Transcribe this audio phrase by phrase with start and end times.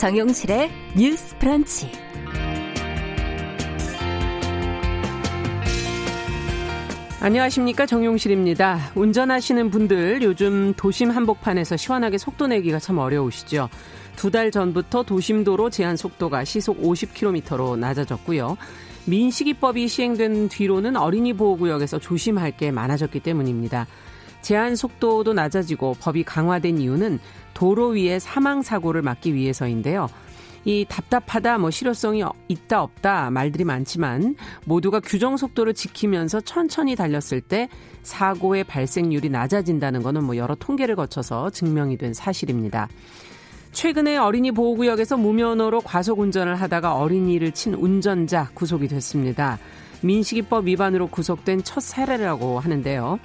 [0.00, 1.90] 정용실의 뉴스 프런치.
[7.20, 8.92] 안녕하십니까 정용실입니다.
[8.94, 13.68] 운전하시는 분들 요즘 도심 한복판에서 시원하게 속도 내기가 참 어려우시죠.
[14.16, 18.56] 두 달 전부터 도심도로 제한 속도가 시속 50km로 낮아졌고요.
[19.04, 23.86] 민식이법이 시행된 뒤로는 어린이 보호구역에서 조심할 게 많아졌기 때문입니다.
[24.42, 27.18] 제한 속도도 낮아지고 법이 강화된 이유는
[27.54, 30.08] 도로 위에 사망 사고를 막기 위해서인데요.
[30.64, 37.68] 이 답답하다, 뭐 실효성이 있다 없다 말들이 많지만 모두가 규정 속도를 지키면서 천천히 달렸을 때
[38.02, 42.88] 사고의 발생률이 낮아진다는 것은 뭐 여러 통계를 거쳐서 증명이 된 사실입니다.
[43.72, 49.58] 최근에 어린이 보호구역에서 무면허로 과속 운전을 하다가 어린이를 친 운전자 구속이 됐습니다.
[50.02, 53.18] 민식이법 위반으로 구속된 첫 사례라고 하는데요.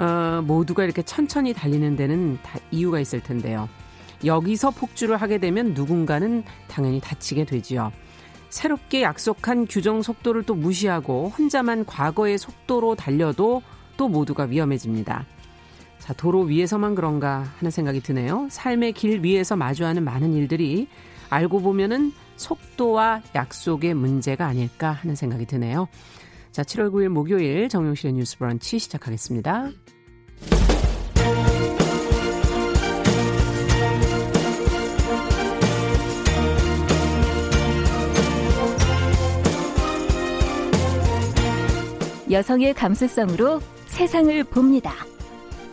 [0.00, 3.68] 어, 모두가 이렇게 천천히 달리는 데는 다 이유가 있을 텐데요.
[4.24, 7.92] 여기서 폭주를 하게 되면 누군가는 당연히 다치게 되지요.
[8.48, 13.62] 새롭게 약속한 규정 속도를 또 무시하고 혼자만 과거의 속도로 달려도
[13.98, 15.26] 또 모두가 위험해집니다.
[15.98, 18.48] 자, 도로 위에서만 그런가 하는 생각이 드네요.
[18.50, 20.88] 삶의 길 위에서 마주하는 많은 일들이
[21.28, 25.88] 알고 보면은 속도와 약속의 문제가 아닐까 하는 생각이 드네요.
[26.52, 29.70] 자, 7월 9일 목요일 정용실의 뉴스 브런치 시작하겠습니다.
[42.30, 44.92] 여성의 감수성으로 세상을 봅니다.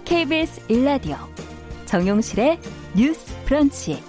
[0.06, 1.16] KBS 일라디오
[1.86, 2.60] 정용실의
[2.96, 4.02] 뉴스 브런치.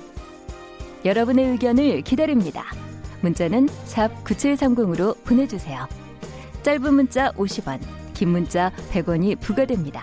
[1.05, 2.64] 여러분의 의견을 기다립니다.
[3.20, 5.86] 문자는 샵 9730으로 보내주세요.
[6.62, 7.81] 짧은 문자 50원,
[8.14, 10.03] 긴 문자 100원이 부과됩니다.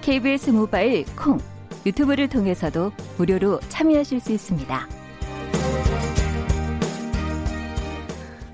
[0.00, 1.38] KBS 모바일 콩,
[1.84, 4.88] 유튜브를 통해서도 무료로 참여하실 수 있습니다.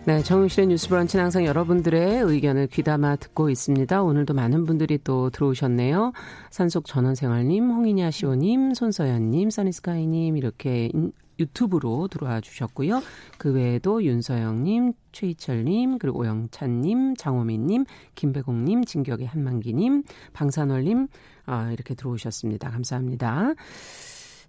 [0.06, 4.02] 네, 정용실의 뉴스 브런치는 항상 여러분들의 의견을 귀담아 듣고 있습니다.
[4.02, 6.12] 오늘도 많은 분들이 또 들어오셨네요.
[6.50, 10.90] 산속 전원생활님, 홍인야 시호님, 손서연님, 써니스카이님 이렇게
[11.38, 13.02] 유튜브로 들어와 주셨고요.
[13.38, 17.84] 그 외에도 윤서영님, 최희철님, 그리고 오영찬님, 장호민님,
[18.14, 20.02] 김배공님, 진격의 한만기님,
[20.32, 21.08] 방산월님,
[21.46, 22.70] 아, 이렇게 들어오셨습니다.
[22.70, 23.54] 감사합니다.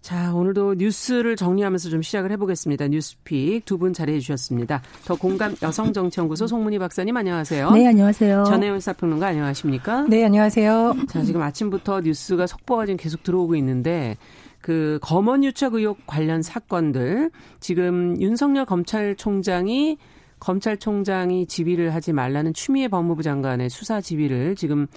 [0.02, 2.90] 자, 오늘도 뉴스를 정리하면서 좀 시작을 해보겠습니다.
[2.90, 4.84] 뉴스픽 두 분 자리해 주셨습니다.
[5.04, 7.72] 더 공감 여성정치연구소 송문희 박사님 안녕하세요.
[7.72, 8.44] 네, 안녕하세요.
[8.44, 10.04] 전혜연 사평론가 안녕하십니까?
[10.08, 10.94] 네, 안녕하세요.
[11.10, 14.16] 자, 지금 아침부터 뉴스가 속보가 지금 계속 들어오고 있는데
[14.66, 17.30] 그 검언 유착 의혹 관련 사건들.
[17.60, 20.00] 지금 윤석열 검찰총장이
[20.40, 24.88] 검찰총장이 지휘를 하지 말라는 추미애 법무부 장관의 수사 지휘를 지금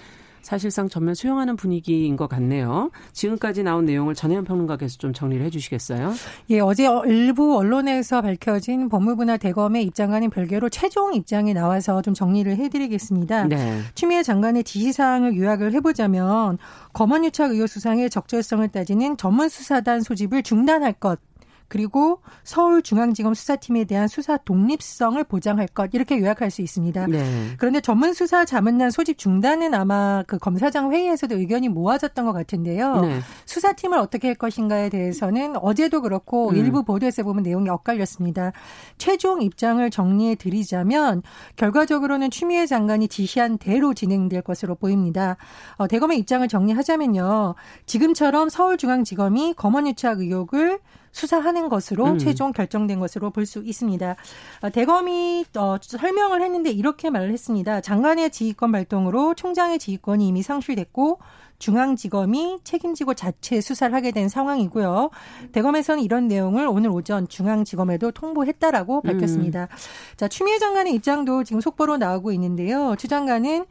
[0.41, 2.91] 사실상 전면 수용하는 분위기인 것 같네요.
[3.13, 6.13] 지금까지 나온 내용을 전혜연 평론가께서 좀 정리를 해주시겠어요?
[6.51, 13.45] 예, 어제 일부 언론에서 밝혀진 법무부나 대검의 입장과는 별개로 최종 입장이 나와서 좀 정리를 해드리겠습니다.
[13.45, 13.81] 네.
[13.95, 16.57] 추미애 장관의 지시사항을 요약을 해보자면
[16.93, 21.19] 검언유착 의혹 수상의 적절성을 따지는 전문 수사단 소집을 중단할 것
[21.69, 27.07] 그리고 서울중앙지검 수사팀에 대한 수사 독립성을 보장할 것 이렇게 요약할 수 있습니다.
[27.07, 27.53] 네.
[27.57, 33.01] 그런데 전문 수사 자문단 소집 중단은 아마 그 검사장 회의에서도 의견이 모아졌던 것 같은데요.
[33.01, 33.19] 네.
[33.45, 36.55] 수사팀을 어떻게 할 것인가에 대해서는 어제도 그렇고 음.
[36.55, 38.51] 일부 보도에서 보면 내용이 엇갈렸습니다.
[38.97, 41.21] 최종 입장을 정리해 드리자면
[41.55, 45.37] 결과적으로는 추미애 장관이 지시한 대로 진행될 것으로 보입니다.
[45.75, 47.55] 어, 대검의 입장을 정리하자면요.
[47.85, 50.79] 지금처럼 서울중앙지검이 검언유착 의혹을
[51.11, 52.17] 수사하는 것으로 음.
[52.17, 54.15] 최종 결정된 것으로 볼 수 있습니다.
[54.61, 57.81] 어, 대검이 어, 설명을 했는데 이렇게 말을 했습니다.
[57.81, 61.19] 장관의 지휘권 발동으로 총장의 지휘권이 이미 상실됐고
[61.57, 65.09] 중앙지검이 책임지고 자체 수사를 하게 된 상황이고요.
[65.51, 69.63] 대검에서는 이런 내용을 오늘 오전 중앙지검에도 통보했다라고 밝혔습니다.
[69.63, 69.67] 음.
[70.15, 72.95] 자, 추미애 장관의 입장도 지금 속보로 나오고 있는데요.
[72.97, 73.65] 추 장관은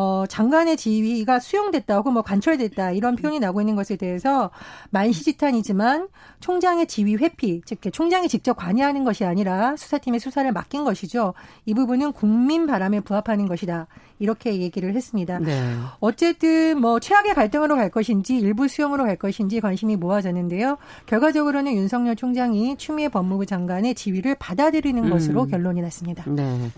[0.00, 4.50] 어, 장관의 지위가 수용됐다 혹은 뭐 관철됐다 이런 표현이 나오고 있는 것에 대해서
[4.90, 6.06] 만시지탄이지만
[6.38, 11.34] 총장의 지위 회피, 즉 총장이 직접 관여하는 것이 아니라 수사팀의 수사를 맡긴 것이죠.
[11.66, 13.88] 이 부분은 국민 바람에 부합하는 것이다.
[14.20, 15.40] 이렇게 얘기를 했습니다.
[15.40, 15.74] 네.
[15.98, 20.78] 어쨌든 뭐 최악의 갈등으로 갈 것인지 일부 수용으로 갈 것인지 관심이 모아졌는데요.
[21.06, 25.10] 결과적으로는 윤석열 총장이 추미애 법무부 장관의 지위를 받아들이는 음.
[25.10, 26.22] 것으로 결론이 났습니다.
[26.28, 26.70] 네.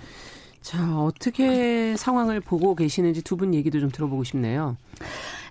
[0.62, 4.76] 자, 어떻게 상황을 보고 계시는지 두 분 얘기도 좀 들어보고 싶네요.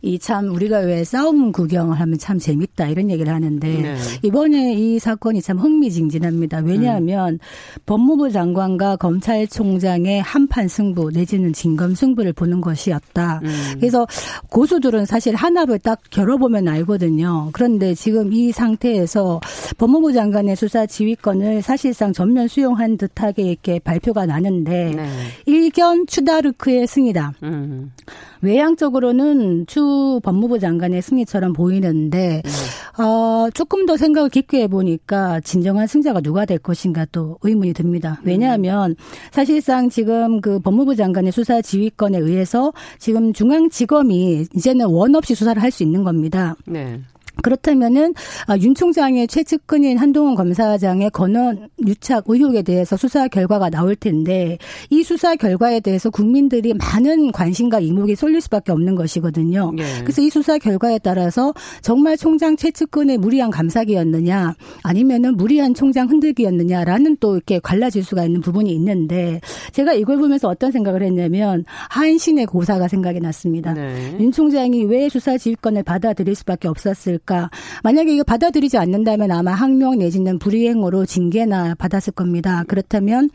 [0.02, 3.96] 이 참 우리가 왜 싸움 구경을 하면 참 재밌다 이런 얘기를 하는데 네.
[4.22, 6.60] 이번에 이 사건이 참 흥미진진합니다.
[6.60, 7.40] 왜냐하면 음.
[7.88, 13.42] 법무부 장관과 검찰총장의 한판 승부 내지는 진검 승부를 보는 것이었다.
[13.44, 13.50] 음.
[13.80, 14.06] 그래서
[14.50, 17.50] 고수들은 사실 한압을 딱 겨뤄보면 알거든요.
[17.54, 19.40] 그런데 지금 이 상태에서
[19.78, 25.10] 법무부 장관의 수사 지휘권을 사실상 전면 수용한 듯하게 이렇게 발표가 나는데 네.
[25.46, 27.34] 일견 추다르크의 승이다.
[27.44, 27.92] 음.
[28.42, 33.04] 외향적으로는 추 법무부 장관의 승리처럼 보이는데 네.
[33.04, 38.20] 어, 조금 더 생각을 깊게 해보니까 진정한 승자가 누가 될 것인가 또 의문이 듭니다.
[38.24, 38.96] 왜냐하면
[39.32, 45.70] 사실상 지금 그 법무부 장관의 수사 지휘권에 의해서 지금 중앙지검이 이제는 원 없이 수사를 할
[45.70, 46.56] 수 있는 겁니다.
[46.66, 47.00] 네.
[47.42, 48.14] 그렇다면은
[48.48, 54.58] 아, 윤 총장의 최측근인 한동훈 검사장의 권한 유착 의혹에 대해서 수사 결과가 나올 텐데
[54.90, 59.72] 이 수사 결과에 대해서 국민들이 많은 관심과 이목이 쏠릴 수밖에 없는 것이거든요.
[59.76, 59.84] 네.
[60.02, 67.36] 그래서 이 수사 결과에 따라서 정말 총장 최측근의 무리한 감사기였느냐 아니면은 무리한 총장 흔들기였느냐라는 또
[67.36, 69.40] 이렇게 갈라질 수가 있는 부분이 있는데
[69.72, 73.74] 제가 이걸 보면서 어떤 생각을 했냐면 한신의 고사가 생각이 났습니다.
[73.74, 74.18] 네.
[74.20, 77.29] 윤 총장이 왜 수사 지휘권을 받아들일 수밖에 없었을까?
[77.30, 77.50] 않을까.
[77.84, 82.64] 만약에 이거 받아들이지 않는다면 아마 항명 내지는 불이행으로 징계나 받았을 겁니다.
[82.68, 83.30] 그렇다면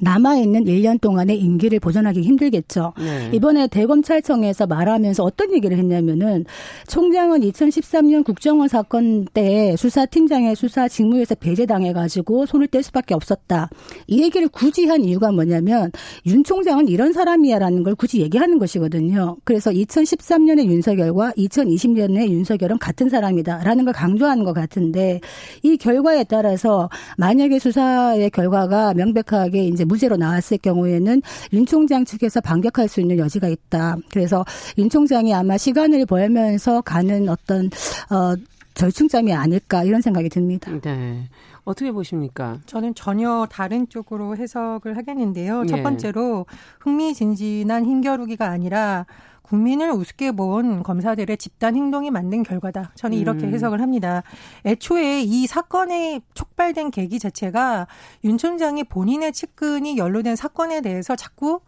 [0.00, 2.92] 남아있는 1년 동안의 임기를 보존하기 힘들겠죠.
[2.98, 3.30] 네.
[3.32, 6.44] 이번에 대검찰청에서 말하면서 어떤 얘기를 했냐면은
[6.88, 13.68] 총장은 2013년 국정원 사건 때 수사팀장의 수사 직무에서 배제당해가지고 손을 뗄 수밖에 없었다.
[14.06, 15.90] 이 얘기를 굳이 한 이유가 뭐냐면
[16.26, 19.36] 윤 총장은 이런 사람이야라는 걸 굳이 얘기하는 것이거든요.
[19.44, 25.20] 그래서 2013년의 윤석열과 2020년의 윤석열은 같은 사람이다라는 걸 강조하는 것 같은데
[25.62, 26.88] 이 결과에 따라서
[27.18, 31.22] 만약에 수사의 결과가 명백하게 이제 무죄로 나왔을 경우에는
[31.52, 33.96] 윤 총장 측에서 반격할 수 있는 여지가 있다.
[34.10, 34.44] 그래서
[34.78, 37.66] 윤 총장이 아마 시간을 벌면서 가는 어떤
[38.10, 38.34] 어
[38.74, 40.70] 절충점이 아닐까 이런 생각이 듭니다.
[40.82, 41.28] 네.
[41.64, 42.58] 어떻게 보십니까?
[42.66, 45.62] 저는 전혀 다른 쪽으로 해석을 하겠는데요.
[45.64, 45.66] 예.
[45.66, 46.46] 첫 번째로
[46.80, 49.06] 흥미진진한 힘겨루기가 아니라
[49.42, 52.92] 국민을 우습게 본 검사들의 집단 행동이 만든 결과다.
[52.94, 53.52] 저는 이렇게 음.
[53.52, 54.22] 해석을 합니다.
[54.64, 57.86] 애초에 이 사건의 촉발된 계기 자체가
[58.24, 61.60] 윤 총장이 본인의 측근이 연루된 사건에 대해서 자꾸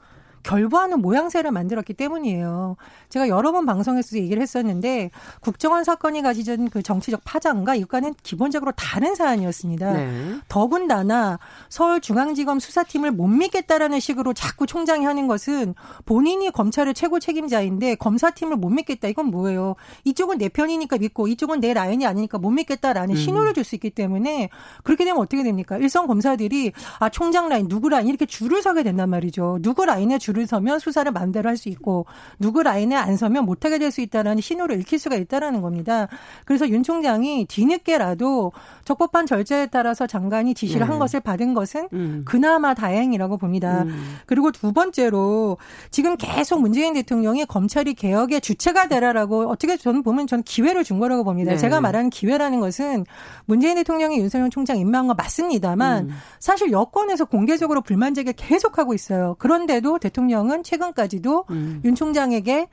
[0.42, 2.76] 결부하는 모양새를 만들었기 때문이에요.
[3.08, 5.10] 제가 여러 번 방송에서 얘기를 했었는데
[5.40, 9.92] 국정원 사건이 가지던 그 정치적 파장과 이과는 기본적으로 다른 사안이었습니다.
[9.92, 10.34] 네.
[10.48, 15.74] 더군다나 서울중앙지검 수사팀을 못 믿겠다라는 식으로 자꾸 총장이 하는 것은
[16.04, 19.76] 본인이 검찰의 최고 책임자인데 검사팀을 못 믿겠다 이건 뭐예요?
[20.04, 23.16] 이쪽은 내 편이니까 믿고 이쪽은 내 라인이 아니니까 못 믿겠다라는 음.
[23.16, 24.48] 신호를 줄 수 있기 때문에
[24.82, 25.76] 그렇게 되면 어떻게 됩니까?
[25.76, 29.58] 일선 검사들이 아 총장 라인 누구 라인 이렇게 줄을 서게 된단 말이죠.
[29.62, 32.06] 누구 라인에 줄 줄을 서면 수사를 마음대로 할 수 있고
[32.38, 36.08] 누구 라인에 안 서면 못하게 될 수 있다는 신호를 읽힐 수가 있다라는 겁니다.
[36.46, 38.52] 그래서 윤 총장이 뒤늦게라도
[38.86, 40.90] 적법한 절차에 따라서 장관이 지시를 네.
[40.90, 42.22] 한 것을 받은 것은 음.
[42.24, 43.82] 그나마 다행이라고 봅니다.
[43.82, 44.16] 음.
[44.24, 45.58] 그리고 두 번째로
[45.90, 51.22] 지금 계속 문재인 대통령이 검찰이 개혁의 주체가 되라라고 어떻게 저는 보면 저는 기회를 준 거라고
[51.22, 51.52] 봅니다.
[51.52, 51.58] 네.
[51.58, 53.04] 제가 말하는 기회라는 것은
[53.44, 56.16] 문재인 대통령이 윤석열 총장 임명한 거 맞습니다만 음.
[56.38, 59.36] 사실 여권에서 공개적으로 불만 제기 계속하고 있어요.
[59.38, 61.80] 그런데도 대통령 대통령은 최근까지도 음.
[61.84, 62.68] 윤 총장에게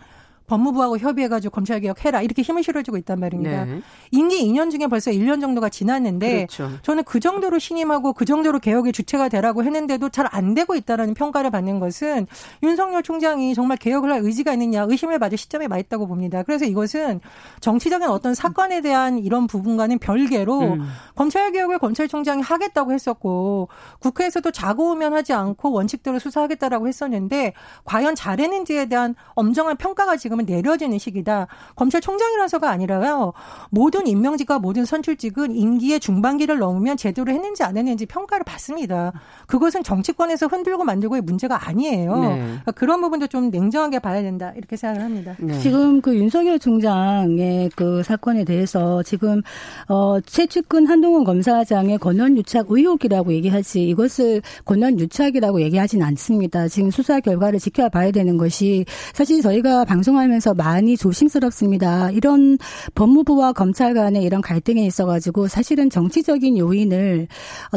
[0.49, 3.65] 법무부하고 협의해가지고 검찰개혁 해라 이렇게 힘을 실어주고 있단 말입니다.
[3.65, 3.81] 네.
[4.11, 6.71] 임기 2년 중에 벌써 1년 정도가 지났는데 그렇죠.
[6.81, 11.51] 저는 그 정도로 신임하고 그 정도로 개혁의 주체가 되라고 했는데도 잘 안 되고 있다라는 평가를
[11.51, 12.27] 받는 것은
[12.63, 16.43] 윤석열 총장이 정말 개혁을 할 의지가 있느냐 의심을 받을 시점에 와 있다고 봅니다.
[16.43, 17.19] 그래서 이것은
[17.59, 20.87] 정치적인 어떤 사건에 대한 이런 부분과는 별개로 음.
[21.15, 27.53] 검찰개혁을 검찰총장이 하겠다고 했었고 국회에서도 자고우면 하지 않고 원칙대로 수사하겠다라고 했었는데
[27.85, 31.47] 과연 잘했는지에 대한 엄정한 평가가 지금 지금은 내려지는 시기다.
[31.75, 33.33] 검찰총장이라서가 아니라요.
[33.69, 39.11] 모든 임명직과 모든 선출직은 임기의 중반기를 넘으면 제대로 했는지 안 했는지 평가를 받습니다.
[39.47, 42.19] 그것은 정치권에서 흔들고 만들고의 문제가 아니에요.
[42.19, 42.35] 네.
[42.37, 44.53] 그러니까 그런 부분도 좀 냉정하게 봐야 된다.
[44.55, 45.35] 이렇게 생각을 합니다.
[45.39, 45.59] 네.
[45.59, 49.41] 지금 그 윤석열 총장의 그 사건에 대해서 지금
[49.87, 56.67] 어 최측근 한동훈 검사장의 권한 유착 의혹이라고 얘기하지 이것을 권한 유착이라고 얘기하진 않습니다.
[56.67, 62.11] 지금 수사 결과를 지켜봐야 되는 것이 사실 저희가 활동 하면서 많이 조심스럽습니다.
[62.11, 62.59] 이런
[62.93, 67.27] 법무부와 검찰 간의 이런 갈등에 있어가지고 사실은 정치적인 요인을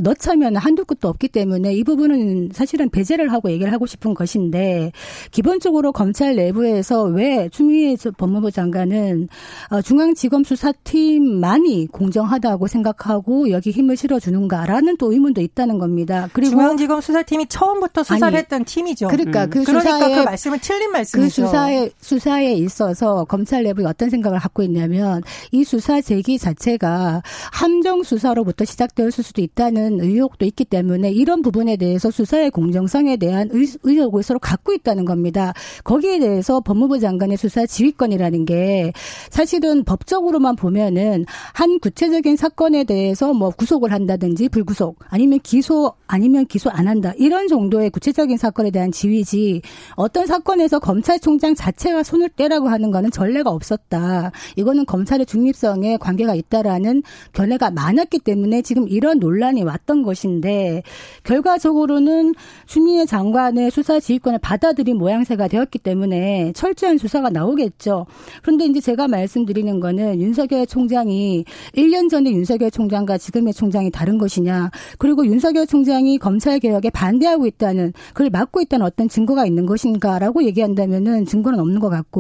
[0.03, 4.93] 넣자면 한두 끝도 없기 때문에 이 부분은 사실은 배제를 하고 얘기를 하고 싶은 것인데
[5.31, 9.29] 기본적으로 검찰 내부에서 왜 추미애 법무부 장관은
[9.71, 16.29] 어, 중앙지검 수사팀만이 공정하다고 생각하고 여기 힘을 실어주는가라는 또 의문도 있다는 겁니다.
[16.35, 19.09] 그리고 중앙지검 수사팀이 처음부터 수사를 아니, 했던 팀이죠.
[19.09, 19.51] 그러니까 음.
[19.51, 21.25] 그 그러니까 그 말씀은 틀린 말씀이죠.
[21.25, 27.23] 그 수사에 수사 수사에 있어서 검찰 내부에 어떤 생각을 갖고 있냐면 이 수사 제기 자체가
[27.53, 33.67] 함정 수사로부터 시작될 수도 있다는 의혹도 있기 때문에 이런 부분에 대해서 수사의 공정성에 대한 의,
[33.83, 35.53] 의혹을 서로 갖고 있다는 겁니다.
[35.85, 38.93] 거기에 대해서 법무부 장관의 수사 지휘권이라는 게
[39.31, 46.71] 사실은 법적으로만 보면은 한 구체적인 사건에 대해서 뭐 구속을 한다든지 불구속 아니면 기소 아니면 기소
[46.71, 49.63] 안 한다 이런 정도의 구체적인 사건에 대한 지휘지
[49.97, 54.33] 어떤 사건에서 검찰총장 자체가 손을 떼라고 하는 거는 전례가 없었다.
[54.57, 57.03] 이거는 검찰의 중립성에 관계가 있다라는
[57.33, 60.83] 견해가 많았기 때문에 지금 이런 논란이 왔던 것인데
[61.25, 62.35] 결과적으로는
[62.67, 68.07] 추미애 장관의 수사 지휘권을 받아들인 모양새가 되었기 때문에 철저한 수사가 나오겠죠.
[68.43, 71.45] 그런데 이제 제가 말씀드리는 거는 윤석열 총장이
[71.77, 74.71] 1년 전에 윤석열 총장과 지금의 총장이 다른 것이냐.
[74.99, 81.25] 그리고 윤석열 총장이 검찰 개혁에 반대하고 있다는 그걸 막고 있다는 어떤 증거가 있는 것인가라고 얘기한다면은
[81.27, 82.12] 증거는 없는 것 같고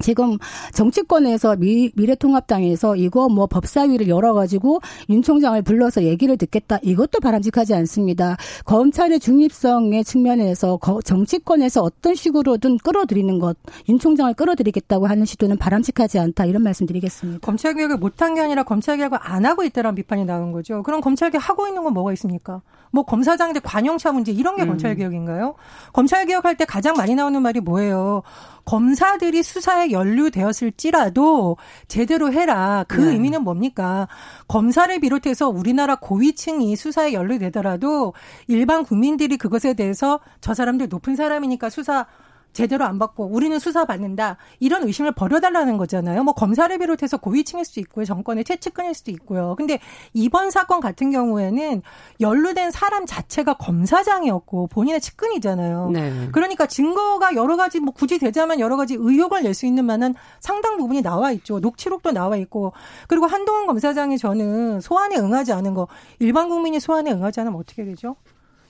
[0.00, 0.38] 지금
[0.72, 8.36] 정치권에서 미, 미래통합당에서 이거 뭐 법사위를 열어가지고 윤 총장을 불러서 얘기를 듣겠다 이것도 바람직하지 않습니다.
[8.64, 13.56] 검찰의 중립성의 측면에서 정치권에서 어떤 식으로든 끌어들이는 것,
[13.88, 17.40] 윤 총장을 끌어들이겠다고 하는 시도는 바람직하지 않다 이런 말씀 드리겠습니다.
[17.46, 20.82] 검찰 개혁을 못한 게 아니라 검찰 개혁을 안 하고 있다는 비판이 나온 거죠.
[20.82, 22.62] 그럼 검찰 개혁 하고 있는 건 뭐가 있습니까?
[22.90, 24.68] 뭐 검사장들 관용차 문제 이런 게 음.
[24.68, 25.54] 검찰 개혁인가요?
[25.92, 28.22] 검찰 개혁할 때 가장 많이 나오는 말이 뭐예요?
[28.64, 31.56] 검사들이 수사에 연루되었을지라도
[31.88, 32.84] 제대로 해라.
[32.88, 33.12] 그 네.
[33.12, 34.08] 의미는 뭡니까?
[34.48, 38.14] 검사를 비롯해서 우리나라 고위층이 수사에 연루되더라도
[38.46, 42.06] 일반 국민들이 그것에 대해서 저 사람들 높은 사람이니까 수사
[42.54, 46.24] 제대로 안 받고 우리는 수사 받는다 이런 의심을 버려달라는 거잖아요.
[46.24, 49.54] 뭐 검사를 비롯해서 고위층일 수도 있고요, 정권의 최측근일 수도 있고요.
[49.56, 49.80] 근데
[50.14, 51.82] 이번 사건 같은 경우에는
[52.20, 55.90] 연루된 사람 자체가 검사장이었고 본인의 측근이잖아요.
[55.90, 56.28] 네.
[56.32, 60.76] 그러니까 증거가 여러 가지 뭐 굳이 되자면 여러 가지 의혹을 낼 수 있는 만한 상당
[60.78, 61.60] 부분이 나와 있죠.
[61.60, 62.72] 녹취록도 나와 있고
[63.08, 68.16] 그리고 한동훈 검사장이 저는 소환에 응하지 않은 거 일반 국민이 소환에 응하지 않으면 어떻게 되죠?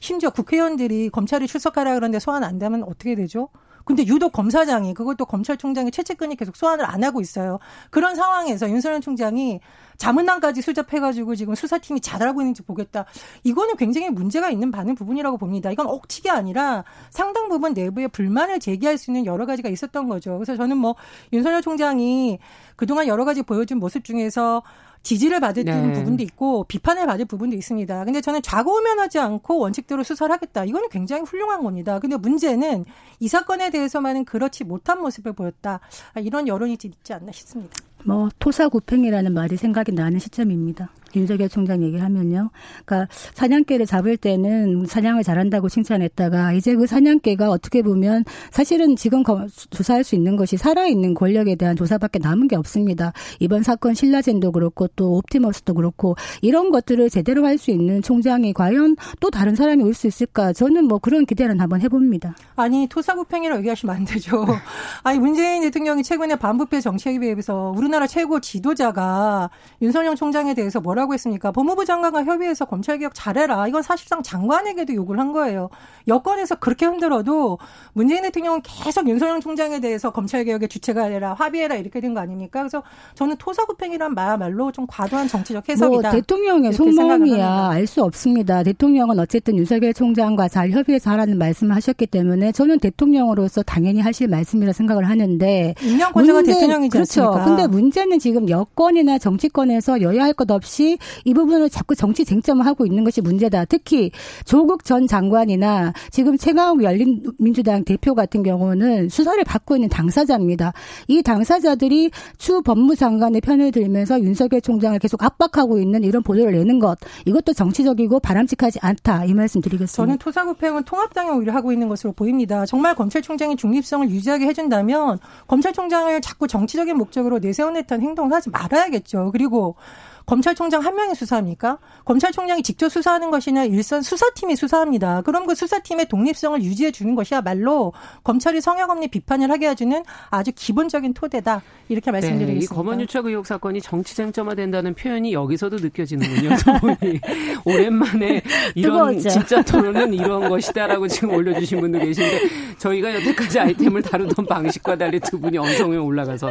[0.00, 3.48] 심지어 국회의원들이 검찰이 출석하라 그러는데 소환 안 되면 어떻게 되죠?
[3.84, 7.58] 근데 유독 검사장이 그것도 검찰총장의 최측근이 계속 소환을 안 하고 있어요.
[7.90, 9.60] 그런 상황에서 윤석열 총장이
[9.96, 13.04] 자문단까지 수접해가지고 지금 수사팀이 잘하고 있는지 보겠다.
[13.44, 15.70] 이거는 굉장히 문제가 있는 많은 부분이라고 봅니다.
[15.70, 20.34] 이건 억측이 아니라 상당 부분 내부에 불만을 제기할 수 있는 여러 가지가 있었던 거죠.
[20.34, 20.96] 그래서 저는 뭐
[21.32, 22.38] 윤석열 총장이
[22.76, 24.62] 그동안 여러 가지 보여준 모습 중에서
[25.04, 25.92] 지지를 받을 네.
[25.92, 28.04] 부분도 있고 비판을 받을 부분도 있습니다.
[28.04, 30.64] 근데 저는 좌고우면하지 않고 원칙대로 수사를 하겠다.
[30.64, 32.00] 이거는 굉장히 훌륭한 겁니다.
[32.00, 32.86] 근데 문제는
[33.20, 35.80] 이 사건에 대해서만은 그렇지 못한 모습을 보였다.
[36.16, 37.74] 이런 여론이 있지 않나 싶습니다.
[38.04, 40.90] 뭐 토사구팽이라는 말이 생각이 나는 시점입니다.
[41.16, 42.50] 윤석열 총장 얘기하면요.
[42.84, 49.22] 그러니까 사냥개를 잡을 때는 사냥을 잘한다고 칭찬했다가 이제 그 사냥개가 어떻게 보면 사실은 지금
[49.70, 53.12] 조사할 수 있는 것이 살아있는 권력에 대한 조사밖에 남은 게 없습니다.
[53.40, 58.96] 이번 사건 신라젠도 그렇고 또 옵티머스도 그렇고 이런 것들을 제대로 할 수 있는 총장이 과연
[59.20, 60.52] 또 다른 사람이 올 수 있을까?
[60.52, 62.34] 저는 뭐 그런 기대를 한번 해봅니다.
[62.56, 64.44] 아니 토사구팽이라고 얘기하시면 안 되죠.
[65.04, 69.50] 아니 문재인 대통령이 최근에 반부패 정책에 비해서 우리나라 최고 지도자가
[69.82, 71.52] 윤석열 총장에 대해서 뭐라고 뭐라고 했습니까?
[71.52, 73.68] 법무부 장관과 협의해서 검찰개혁 잘해라.
[73.68, 75.68] 이건 사실상 장관에게도 욕을 한 거예요.
[76.08, 77.58] 여권에서 그렇게 흔들어도
[77.92, 82.60] 문재인 대통령은 계속 윤석열 총장에 대해서 검찰개혁의 주체가 아니라 합의해라 이렇게 된 거 아닙니까?
[82.60, 82.82] 그래서
[83.14, 86.08] 저는 토사구팽이란 말로 좀 과도한 정치적 해석이다.
[86.10, 88.62] 뭐 대통령의 속마음이야 알 수 없습니다.
[88.62, 94.72] 대통령은 어쨌든 윤석열 총장과 잘 협의해서 하라는 말씀을 하셨기 때문에 저는 대통령으로서 당연히 하실 말씀이라
[94.72, 97.24] 생각을 하는데 임명권자가 대통령이지 그렇죠.
[97.24, 97.44] 않습니까?
[97.44, 100.93] 근데 문제는 지금 여권이나 정치권에서 여야 할 것 없이
[101.24, 103.64] 이 부분을 자꾸 정치 쟁점을 하고 있는 것이 문제다.
[103.64, 104.10] 특히
[104.44, 110.72] 조국 전 장관이나 지금 최강욱 열린민주당 대표 같은 경우는 수사를 받고 있는 당사자입니다.
[111.08, 116.98] 이 당사자들이 추 법무장관의 편을 들면서 윤석열 총장을 계속 압박하고 있는 이런 보도를 내는 것
[117.26, 119.96] 이것도 정치적이고 바람직하지 않다 이 말씀 드리겠습니다.
[119.96, 122.66] 저는 토사구팽은 통합당이 오히려 하고 있는 것으로 보입니다.
[122.66, 129.30] 정말 검찰총장이 중립성을 유지하게 해준다면 검찰총장을 자꾸 정치적인 목적으로 듯한 행동을 하지 말아야겠죠.
[129.32, 129.76] 그리고
[130.26, 131.78] 검찰총장 한 명이 수사합니까?
[132.04, 135.22] 검찰총장이 직접 수사하는 것이냐 일선 수사팀이 수사합니다.
[135.22, 141.14] 그럼 그 수사팀의 독립성을 유지해 주는 것이야말로 검찰이 성역 없는 비판을 하게 해주는 아주 기본적인
[141.14, 141.62] 토대다.
[141.88, 142.60] 이렇게 말씀드리겠습니다.
[142.60, 146.56] 네, 이 검언 유착 의혹 사건이 정치 쟁점화된다는 표현이 여기서도 느껴지는군요.
[147.64, 148.42] 오랜만에
[148.74, 152.40] 이런 진짜 토론은 이런 것이다라고 지금 올려주신 분도 계신데
[152.78, 156.50] 저희가 여태까지 아이템을 다루던 방식과 달리 두 분이 언성에 올라가서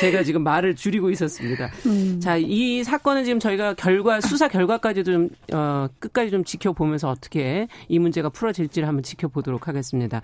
[0.00, 1.70] 제가 지금 말을 줄이고 있었습니다.
[1.86, 2.18] 음.
[2.20, 7.98] 자, 이 사건은 지금 저희가 결과 수사 결과까지도 좀 어, 끝까지 좀 지켜보면서 어떻게 이
[7.98, 10.22] 문제가 풀어질지를 한번 지켜보도록 하겠습니다.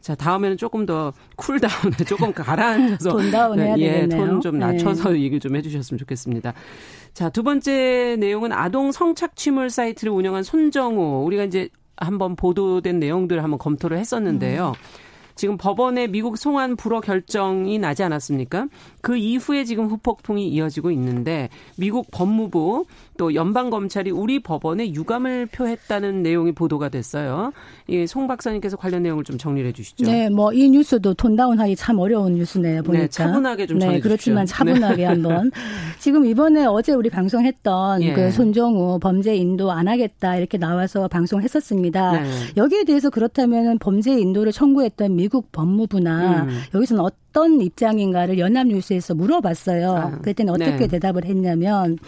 [0.00, 4.66] 자, 다음에는 조금 더 쿨다운을 조금 가라앉아서 톤다운 해야 네, 예, 톤좀 네.
[4.66, 5.20] 낮춰서 네.
[5.20, 6.54] 얘기 좀 해주셨으면 좋겠습니다.
[7.12, 13.42] 자, 두 번째 내용은 아동 성착 취물 사이트를 운영한 손정우 우리가 이제 한번 보도된 내용들을
[13.42, 14.72] 한번 검토를 했었는데요.
[14.74, 15.09] 음.
[15.40, 18.68] 지금 법원의 미국 송환 불허 결정이 나지 않았습니까?
[19.00, 22.84] 그 이후에 지금 후폭풍이 이어지고 있는데 미국 법무부
[23.20, 27.52] 또 연방 검찰이 우리 법원에 유감을 표했다는 내용이 보도가 됐어요.
[27.86, 30.10] 이송 박사님께서 관련 내용을 좀 정리해 를 주시죠.
[30.10, 32.82] 네, 뭐 이 뉴스도 톤다운하기 참 어려운 뉴스네요.
[32.82, 33.02] 보니까.
[33.02, 35.04] 네, 차분하게 좀 전해 네, 그렇지만 차분하게 네.
[35.04, 35.50] 한번.
[36.00, 38.12] 지금 이번에 어제 우리 방송했던 예.
[38.14, 42.12] 그 손정우 범죄 인도 안 하겠다 이렇게 나와서 방송했었습니다.
[42.22, 42.30] 네.
[42.56, 46.60] 여기에 대해서 그렇다면 범죄 인도를 청구했던 미국 법무부나 음.
[46.74, 49.92] 여기서는 어떤 입장인가를 연합뉴스에서 물어봤어요.
[49.92, 50.86] 아, 그랬더니 어떻게 네.
[50.86, 51.98] 대답을 했냐면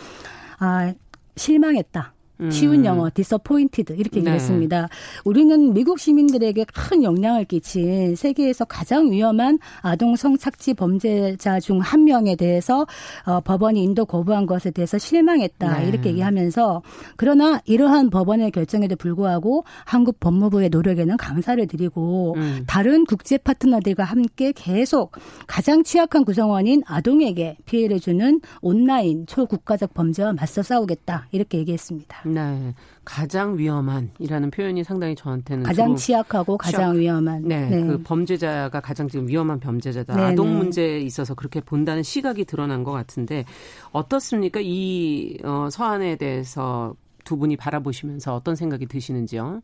[0.64, 0.94] 아
[1.36, 2.14] 실망했다.
[2.50, 2.84] 쉬운 음.
[2.84, 4.30] 영어, disappointed 이렇게 네.
[4.30, 4.88] 얘기했습니다.
[5.24, 12.36] 우리는 미국 시민들에게 큰 영향을 끼친 세계에서 가장 위험한 아동 성착취 범죄자 중 한 명에
[12.36, 12.86] 대해서
[13.26, 15.88] 어, 법원이 인도 거부한 것에 대해서 실망했다 네.
[15.88, 16.82] 이렇게 얘기하면서
[17.16, 22.64] 그러나 이러한 법원의 결정에도 불구하고 한국 법무부의 노력에는 감사를 드리고 음.
[22.66, 25.12] 다른 국제 파트너들과 함께 계속
[25.46, 32.22] 가장 취약한 구성원인 아동에게 피해를 주는 온라인 초국가적 범죄와 맞서 싸우겠다 이렇게 얘기했습니다.
[32.34, 32.74] 네.
[33.04, 37.42] 가장 위험한이라는 표현이 상당히 저한테는 가장 취약하고 가장 위험한.
[37.48, 40.14] 네, 네, 그 범죄자가 가장 지금 위험한 범죄자다.
[40.14, 40.56] 네, 아동 네.
[40.58, 43.44] 문제에 있어서 그렇게 본다는 시각이 드러난 것 같은데
[43.90, 44.60] 어떻습니까?
[44.62, 49.62] 이 어, 서한에 대해서 두 분이 바라보시면서 어떤 생각이 드시는지요?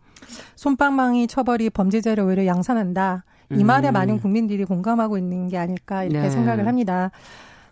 [0.57, 3.25] 손방망이 처벌이 범죄자를 오히려 양산한다.
[3.51, 3.93] 이 말에 음.
[3.95, 6.31] 많은 국민들이 공감하고 있는 게 아닐까 이렇게 네.
[6.31, 7.11] 생각을 합니다.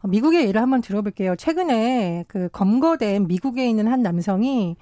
[0.02, 1.36] 미국의 예를 한번 들어볼게요.
[1.36, 4.76] 최근에 그 검거된 미국에 있는 한 남성이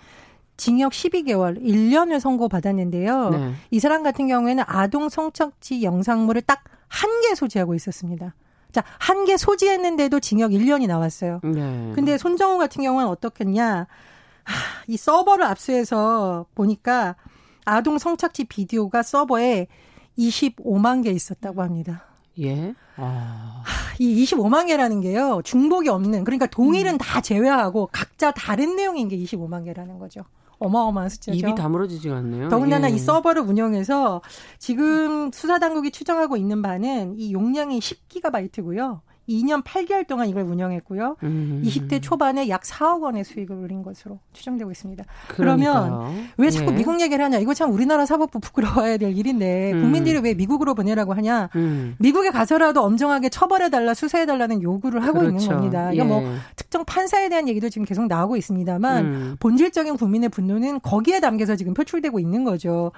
[0.56, 3.30] 징역 12개월, 1년을 선고받았는데요.
[3.30, 3.52] 네.
[3.70, 6.62] 이 사람 같은 경우에는 아동 성착취 영상물을 딱
[6.94, 8.34] 한 개 소지하고 있었습니다.
[8.70, 11.40] 자, 한 개 소지했는데도 징역 1년이 나왔어요.
[11.42, 11.92] 네.
[11.94, 13.86] 근데 손정우 같은 경우는 어떻겠냐.
[14.44, 14.54] 하,
[14.86, 17.16] 이 서버를 압수해서 보니까
[17.64, 19.66] 아동 성착취 비디오가 서버에
[20.18, 22.04] 25만 개 있었다고 합니다.
[22.40, 22.74] 예.
[22.96, 23.62] 아.
[23.98, 25.40] 이 25만 개라는 게요.
[25.44, 26.98] 중복이 없는 그러니까 동일은 음.
[26.98, 30.24] 다 제외하고 각자 다른 내용인 게 25만 개라는 거죠.
[30.58, 31.36] 어마어마한 숫자죠.
[31.36, 32.48] 입이 다물어지지가 않네요.
[32.48, 32.94] 더군다나 예.
[32.94, 34.22] 이 서버를 운영해서
[34.58, 39.00] 지금 수사 당국이 추정하고 있는 바는 이 용량이 10기가바이트고요.
[39.28, 41.16] 2년 8개월 동안 이걸 운영했고요.
[41.22, 41.62] 음.
[41.64, 45.04] 20대 초반에 약 4억 원의 수익을 올린 것으로 추정되고 있습니다.
[45.28, 46.00] 그러니까요.
[46.02, 46.76] 그러면 왜 자꾸 예.
[46.76, 47.38] 미국 얘기를 하냐?
[47.38, 49.82] 이거 참 우리나라 사법부 부끄러워야 될 일인데 음.
[49.82, 51.50] 국민들이 왜 미국으로 보내라고 하냐?
[51.56, 51.96] 음.
[51.98, 55.36] 미국에 가서라도 엄정하게 처벌해 달라, 수사해 달라는 요구를 하고 그렇죠.
[55.36, 55.92] 있는 겁니다.
[55.92, 56.26] 이거 뭐 예.
[56.26, 59.36] 뭐 특정 판사에 대한 얘기도 지금 계속 나오고 있습니다만 음.
[59.40, 62.92] 본질적인 국민의 분노는 거기에 담겨서 지금 표출되고 있는 거죠.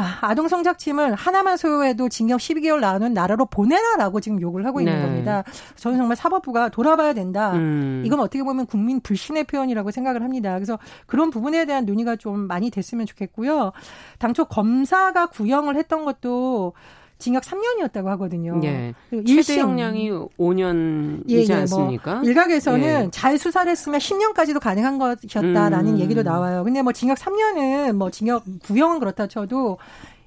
[0.00, 5.02] 아, 아동 성착취물 하나만 소유해도 징역 12개월 나오는 나라로 보내라라고 지금 요구를 하고 있는 네.
[5.02, 5.44] 겁니다.
[5.76, 7.52] 저는 정말 사법부가 돌아봐야 된다.
[7.52, 8.02] 음.
[8.04, 10.54] 이건 어떻게 보면 국민 불신의 표현이라고 생각을 합니다.
[10.54, 13.72] 그래서 그런 부분에 대한 논의가 좀 많이 됐으면 좋겠고요.
[14.18, 16.72] 당초 검사가 구형을 했던 것도
[17.20, 18.60] 징역 3년이었다고 하거든요.
[18.64, 18.92] 예.
[19.26, 22.14] 최대 형량이 5년이지 예, 예, 뭐 않습니까?
[22.16, 23.08] 뭐 일각에서는 예.
[23.12, 25.98] 잘 수사를 했으면 10년까지도 가능한 것이었다라는 음.
[26.00, 26.64] 얘기도 나와요.
[26.64, 29.78] 근데 뭐 징역 3년은 뭐 징역 구형은 그렇다 쳐도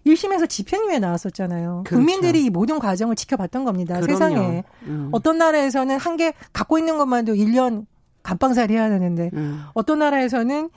[0.06, 1.84] 1심에서 집행유예 나왔었잖아요.
[1.86, 1.96] 그렇죠.
[1.96, 3.96] 국민들이 이 모든 과정을 지켜봤던 겁니다.
[4.00, 4.08] 그럼요.
[4.08, 4.64] 세상에.
[4.84, 5.10] 음.
[5.12, 7.86] 어떤 나라에서는 한 개 갖고 있는 것만도 1년
[8.22, 9.64] 감방살이 해야 되는데 음.
[9.74, 10.70] 어떤 나라에서는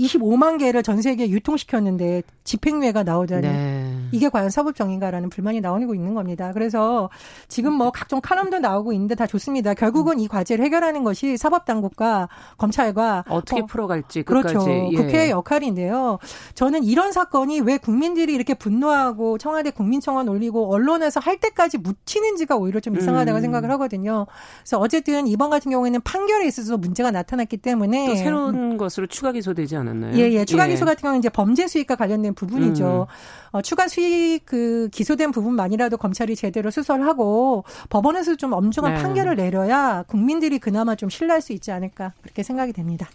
[0.00, 3.77] 25만 개를 전 세계에 유통시켰는데 집행유예가 나오다니 네.
[4.12, 6.52] 이게 과연 사법정인가라는 불만이 나오고 있는 겁니다.
[6.52, 7.10] 그래서
[7.48, 9.74] 지금 뭐 각종 칼럼도 나오고 있는데 다 좋습니다.
[9.74, 14.64] 결국은 이 과제를 해결하는 것이 사법당국과 검찰과 어떻게 어, 풀어갈지 그렇죠.
[14.68, 14.96] 예.
[14.96, 16.18] 국회의 역할인데요.
[16.54, 22.80] 저는 이런 사건이 왜 국민들이 이렇게 분노하고 청와대 국민청원 올리고 언론에서 할 때까지 묻히는지가 오히려
[22.80, 23.42] 좀 이상하다고 음.
[23.42, 24.26] 생각을 하거든요.
[24.60, 29.76] 그래서 어쨌든 이번 같은 경우에는 판결에 있어서 문제가 나타났기 때문에 또 새로운 것으로 추가 기소되지
[29.76, 30.16] 않았나요?
[30.16, 30.44] 예, 예.
[30.44, 30.70] 추가 예.
[30.70, 33.06] 기소 같은 경우는 이제 범죄 수익과 관련된 부분이죠.
[33.08, 33.48] 음.
[33.52, 33.97] 어, 추가 수익
[34.44, 39.02] 그 기소된 부분만이라도 검찰이 제대로 수사를 하고 법원에서 좀 엄중한 네.
[39.02, 43.08] 판결을 내려야 국민들이 그나마 좀 신뢰할 수 있지 않을까 그렇게 생각이 됩니다.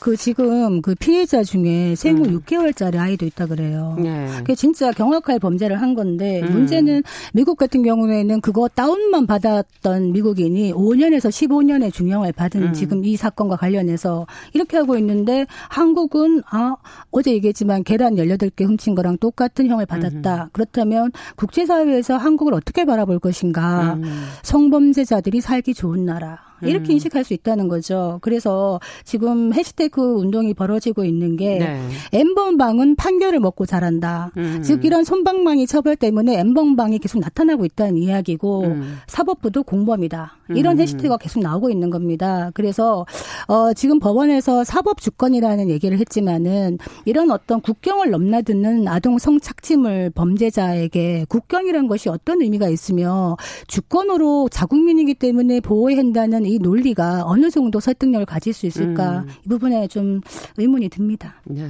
[0.00, 2.40] 그 지금 그 피해자 중에 생후 음.
[2.40, 3.96] 6개월짜리 아이도 있다 그래요.
[3.98, 4.26] 네.
[4.38, 6.52] 그게 진짜 경악할 범죄를 한 건데 음.
[6.52, 12.72] 문제는 미국 같은 경우에는 그거 다운만 받았던 미국인이 5년에서 15년의 중형을 받은 음.
[12.72, 16.76] 지금 이 사건과 관련해서 이렇게 하고 있는데 한국은 아
[17.10, 20.25] 어제 얘기했지만 계란 18개 훔친 거랑 똑같은 형을 받았다.
[20.26, 20.50] 있다.
[20.52, 23.94] 그렇다면 국제사회에서 한국을 어떻게 바라볼 것인가.
[23.94, 24.26] 음.
[24.42, 26.38] 성범죄자들이 살기 좋은 나라.
[26.62, 26.92] 이렇게 음.
[26.92, 28.18] 인식할 수 있다는 거죠.
[28.22, 31.88] 그래서 지금 해시태그 운동이 벌어지고 있는 게 네.
[32.12, 34.30] 엠번방은 판결을 먹고 자란다.
[34.38, 34.62] 음.
[34.64, 38.98] 즉 이런 손방망이 처벌 때문에 엠번방이 계속 나타나고 있다는 이야기고 음.
[39.06, 40.38] 사법부도 공범이다.
[40.50, 40.80] 이런 음.
[40.80, 42.50] 해시태그가 계속 나오고 있는 겁니다.
[42.54, 43.06] 그래서
[43.48, 51.88] 어 지금 법원에서 사법 주권이라는 얘기를 했지만은 이런 어떤 국경을 넘나드는 아동 성착취물 범죄자에게 국경이라는
[51.88, 58.52] 것이 어떤 의미가 있으며 주권으로 자국민이기 때문에 보호해야 한다는 이 논리가 어느 정도 설득력을 가질
[58.52, 59.28] 수 있을까 음.
[59.44, 60.20] 이 부분에 좀
[60.56, 61.40] 의문이 듭니다.
[61.44, 61.68] 네.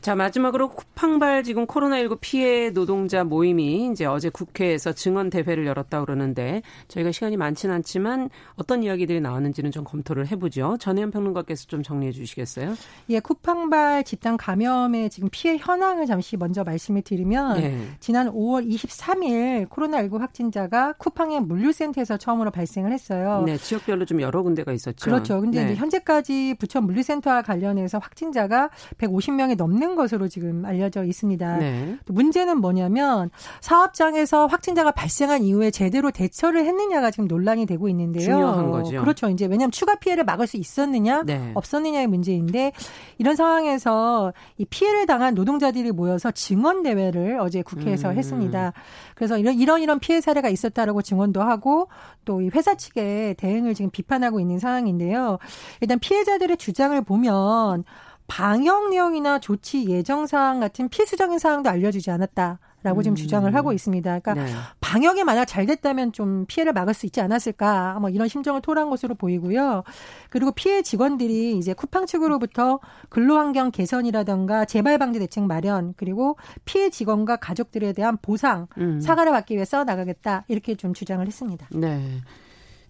[0.00, 6.62] 자, 마지막으로 쿠팡발 지금 코로나19 피해 노동자 모임이 이제 어제 국회에서 증언 대회를 열었다 그러는데
[6.88, 10.78] 저희가 시간이 많지는 않지만 어떤 이야기들이 나왔는지는 좀 검토를 해보죠.
[10.80, 12.76] 전혜연 평론가께서 좀 정리해 주시겠어요?
[13.10, 17.86] 예, 쿠팡발 집단 감염의 지금 피해 현황을 잠시 먼저 말씀을 드리면 네.
[18.00, 23.42] 지난 5월 23일 코로나19 확진자가 쿠팡의 물류센터에서 처음으로 발생을 했어요.
[23.44, 25.04] 네, 지역별로 좀 여러 군데가 있었죠.
[25.04, 25.42] 그렇죠.
[25.42, 25.74] 근데 네.
[25.74, 31.56] 현재까지 부천 물류센터와 관련해서 확진자가 150명이 넘는 있는 것으로 지금 알려져 있습니다.
[31.58, 31.96] 네.
[32.06, 38.24] 문제는 뭐냐면 사업장에서 확진자가 발생한 이후에 제대로 대처를 했느냐가 지금 논란이 되고 있는데요.
[38.24, 39.00] 중요한 거죠.
[39.00, 39.28] 그렇죠.
[39.28, 41.52] 이제 왜냐하면 추가 피해를 막을 수 있었느냐, 네.
[41.54, 42.72] 없었느냐의 문제인데
[43.18, 48.16] 이런 상황에서 이 피해를 당한 노동자들이 모여서 증언 대회를 어제 국회에서 음.
[48.16, 48.72] 했습니다.
[49.14, 51.88] 그래서 이런 이런 이런 피해 사례가 있었다라고 증언도 하고
[52.24, 55.38] 또 이 회사 측의 대응을 지금 비판하고 있는 상황인데요.
[55.80, 57.84] 일단 피해자들의 주장을 보면
[58.30, 63.02] 방역 내용이나 조치 예정 사항 같은 필수적인 사항도 알려주지 않았다 라고 음.
[63.02, 64.20] 지금 주장을 하고 있습니다.
[64.20, 64.52] 그러니까 네.
[64.80, 69.16] 방역이 만약 잘 됐다면 좀 피해를 막을 수 있지 않았을까 뭐 이런 심정을 토로한 것으로
[69.16, 69.82] 보이고요.
[70.30, 77.36] 그리고 피해 직원들이 이제 쿠팡 측으로부터 근로환경 개선이라던가 재발 방지 대책 마련 그리고 피해 직원과
[77.36, 79.00] 가족들에 대한 보상 음.
[79.00, 81.66] 사과를 받기 위해서 나가겠다 이렇게 좀 주장을 했습니다.
[81.72, 82.20] 네.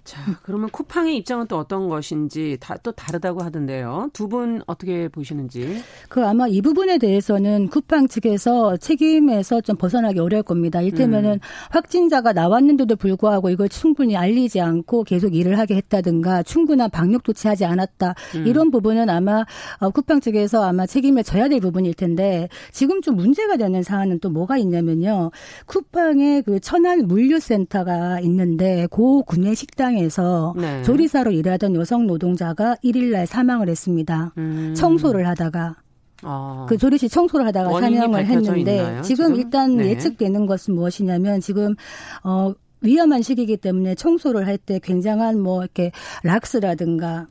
[0.04, 4.08] 자, 그러면 쿠팡의 입장은 또 어떤 것인지 다 또 다르다고 하던데요.
[4.14, 5.82] 두 분 어떻게 보시는지?
[6.08, 10.80] 그 아마 이 부분에 대해서는 쿠팡 측에서 책임에서 좀 벗어나기 어려울 겁니다.
[10.80, 11.38] 이를테면은 음.
[11.70, 18.14] 확진자가 나왔는데도 불구하고 이걸 충분히 알리지 않고 계속 일을 하게 했다든가 충분한 방역 조치하지 않았다.
[18.36, 18.46] 음.
[18.46, 19.44] 이런 부분은 아마
[19.80, 24.30] 어, 쿠팡 측에서 아마 책임을 져야 될 부분일 텐데 지금 좀 문제가 되는 사안은 또
[24.30, 25.32] 뭐가 있냐면요.
[25.66, 30.82] 쿠팡의 그 천안 물류센터가 있는데 고 구내 식당 에 현장에서 네.
[30.82, 34.32] 조리사로 일하던 여성 노동자가 1일날 사망을 했습니다.
[34.38, 34.74] 음.
[34.76, 35.76] 청소를 하다가
[36.22, 36.66] 아.
[36.68, 39.90] 그 조리실 청소를 하다가 사망을 했는데 지금, 지금, 일단 네.
[39.90, 41.74] 예측되는 것은 무엇이냐면 지금
[42.22, 47.26] 어 위험한 시기이기 때문에 청소를 할 때 굉장한 뭐 이렇게 락스라든가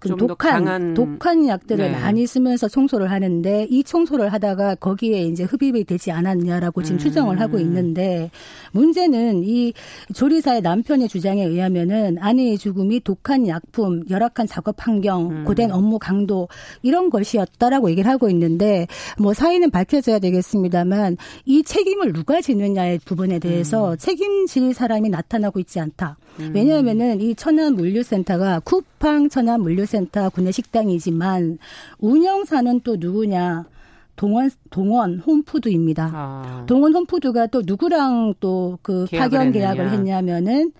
[0.00, 1.98] 그 독한 독한 약들을 네.
[1.98, 6.98] 많이 쓰면서 청소를 하는데 이 청소를 하다가 거기에 이제 흡입이 되지 않았냐라고 지금 음.
[6.98, 8.30] 추정을 하고 있는데
[8.72, 9.72] 문제는 이
[10.14, 15.44] 조리사의 남편의 주장에 의하면은 아내의 죽음이 독한 약품, 열악한 작업 환경, 음.
[15.44, 16.48] 고된 업무 강도
[16.82, 18.86] 이런 것이었다라고 얘기를 하고 있는데
[19.18, 23.96] 뭐 사인은 밝혀져야 되겠습니다만 이 책임을 누가 지느냐의 부분에 대해서 음.
[23.96, 26.16] 책임질 사람이 나타나고 있지 않다.
[26.40, 26.52] 음.
[26.54, 31.58] 왜냐하면은 이 천안 물류센터가 쿠팡 천안 물류센터 구내 식당이지만
[31.98, 33.66] 운영사는 또 누구냐?
[34.16, 36.10] 동원 동원 홈푸드입니다.
[36.14, 36.64] 아.
[36.66, 40.70] 동원 홈푸드가 또 누구랑 또 그 파견 계약을 했냐면은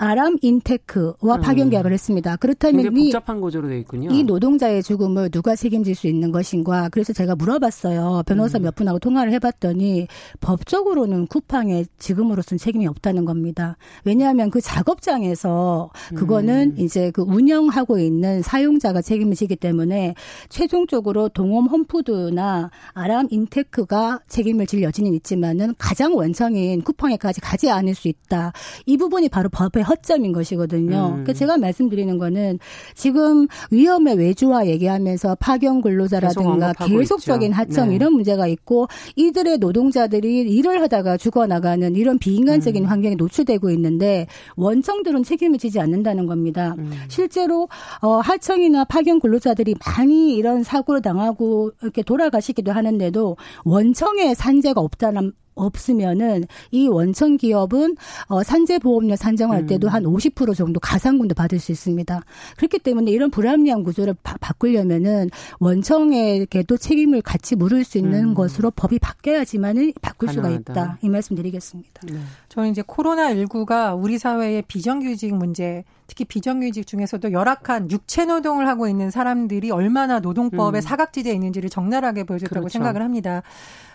[0.00, 1.40] 아람 인테크와 음.
[1.42, 2.36] 파견 계약을 했습니다.
[2.36, 4.10] 그렇다면 이 복잡한 구조로 돼 있군요.
[4.10, 6.88] 이 노동자의 죽음을 누가 책임질 수 있는 것인가?
[6.88, 8.22] 그래서 제가 물어봤어요.
[8.26, 8.62] 변호사 음.
[8.62, 10.08] 몇 분하고 통화를 해봤더니
[10.40, 13.76] 법적으로는 쿠팡에 지금으로서는 책임이 없다는 겁니다.
[14.04, 16.82] 왜냐하면 그 작업장에서 그거는 음.
[16.82, 20.14] 이제 그 운영하고 있는 사용자가 책임을 지기 때문에
[20.48, 28.08] 최종적으로 동홈 홈푸드나 아람 인테크가 책임을 질 여지는 있지만은 가장 원청인 쿠팡에까지 가지 않을 수
[28.08, 28.54] 있다.
[28.86, 31.06] 이 부분이 바로 법의 허점인 것이거든요.
[31.06, 31.10] 음.
[31.10, 32.58] 그러니까 제가 말씀드리는 거는
[32.94, 37.96] 지금 위험의 외주화 얘기하면서 파견 근로자라든가 계속 적인 하청 네.
[37.96, 42.88] 이런 문제가 있고 이들의 노동자들이 일을 하다가 죽어나가는 이런 비인간적인 음.
[42.88, 44.26] 환경에 노출되고 있는데
[44.56, 46.76] 원청들은 책임을 지지 않는다는 겁니다.
[46.78, 46.92] 음.
[47.08, 47.68] 실제로
[48.00, 56.44] 어, 하청이나 파견 근로자들이 많이 이런 사고를 당하고 이렇게 돌아가시기도 하는데도 원청에 산재가 없다는 없으면은
[56.70, 57.96] 이 원청 기업은
[58.28, 59.92] 어 산재 보험료 산정할 때도 음.
[59.92, 62.22] 한50% 정도 가상금도 받을 수 있습니다.
[62.56, 68.34] 그렇기 때문에 이런 불합리한 구조를 바, 바꾸려면은 원청에게도 책임을 같이 물을 수 있는 음.
[68.34, 70.48] 것으로 법이 바뀌어야지만은 바꿀 가능하다.
[70.48, 70.98] 수가 있다.
[71.02, 72.02] 이 말씀 드리겠습니다.
[72.06, 72.18] 네.
[72.48, 78.88] 저는 이제 코로나 19가 우리 사회의 비정규직 문제 특히 비정규직 중에서도 열악한 육체 노동을 하고
[78.88, 80.82] 있는 사람들이 얼마나 노동법의 음.
[80.82, 82.72] 사각지대에 있는지를 적나라하게 보여줬다고 그렇죠.
[82.72, 83.42] 생각을 합니다.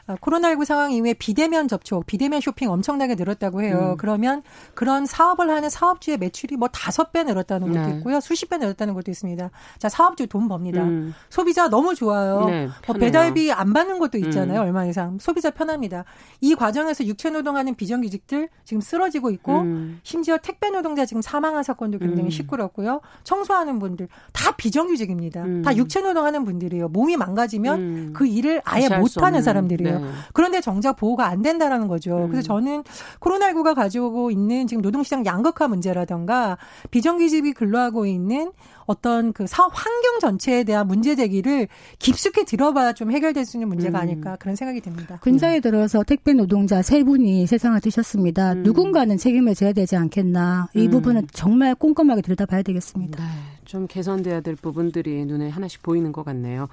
[0.07, 3.93] 아, 코로나19 상황 이후에 비대면 접촉, 비대면 쇼핑 엄청나게 늘었다고 해요.
[3.93, 3.97] 음.
[3.97, 4.43] 그러면
[4.75, 7.97] 그런 사업을 하는 사업주의 매출이 뭐 다섯 배 늘었다는 것도 네.
[7.97, 8.19] 있고요.
[8.19, 9.49] 수십 배 늘었다는 것도 있습니다.
[9.79, 10.83] 자, 사업주 돈 법니다.
[10.83, 11.13] 음.
[11.29, 12.45] 소비자 너무 좋아요.
[12.45, 14.59] 네, 뭐 배달비 안 받는 것도 있잖아요.
[14.59, 14.65] 음.
[14.65, 15.17] 얼마 이상.
[15.19, 16.05] 소비자 편합니다.
[16.39, 19.99] 이 과정에서 육체 노동하는 비정규직들 지금 쓰러지고 있고 음.
[20.03, 22.29] 심지어 택배 노동자 지금 사망한 사건도 굉장히 음.
[22.29, 23.01] 시끄럽고요.
[23.23, 25.43] 청소하는 분들 다 비정규직입니다.
[25.43, 25.61] 음.
[25.63, 26.89] 다 육체 노동하는 분들이에요.
[26.89, 29.94] 몸이 망가지면 그 일을 아예 못 하는 사람들이에요.
[30.01, 30.13] 거예요.
[30.13, 30.19] 네.
[30.33, 32.25] 그런데 정작 보호가 안 된다라는 거죠.
[32.25, 32.29] 음.
[32.29, 32.83] 그래서 저는
[33.19, 36.57] 코로나19가 가지고 있는 지금 노동시장 양극화 문제라던가
[36.91, 38.51] 비정규직이 근로하고 있는
[38.85, 41.67] 어떤 그 사업 환경 전체에 대한 문제 제기를
[41.99, 44.01] 깊숙이 들어봐야 좀 해결될 수 있는 문제가 음.
[44.01, 45.17] 아닐까 그런 생각이 듭니다.
[45.21, 48.53] 근자에 들어서 택배 노동자 세 분이 세상을 뜨셨습니다.
[48.53, 48.63] 음.
[48.63, 50.69] 누군가는 책임을 져야 되지 않겠나.
[50.75, 50.91] 이 음.
[50.91, 53.23] 부분은 정말 꼼꼼하게 들여다봐야 되겠습니다.
[53.23, 53.29] 네,
[53.65, 56.67] 좀 개선돼야 될 부분들이 눈에 하나씩 보이는 것 같네요.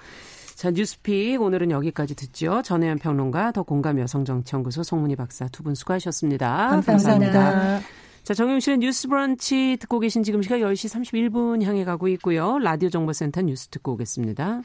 [0.62, 2.62] 자, 뉴스픽 오늘은 여기까지 듣죠.
[2.62, 6.68] 전혜연 평론가, 더 공감 여성정치연구소 송문희 박사 두 분 수고하셨습니다.
[6.68, 6.92] 감사합니다.
[6.92, 7.81] 감사합니다.
[8.22, 12.61] 자, 정용실의 뉴스 브런치 듣고 계신 지금 시각 10시 31분 향해 가고 있고요.
[12.61, 14.62] 라디오 정보센터 뉴스 듣고 오겠습니다.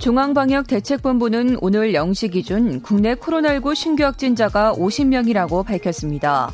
[0.00, 6.50] 중앙방역대책본부는 오늘 0시 기준 국내 코로나19 신규 확진자가 50명이라고 밝혔습니다.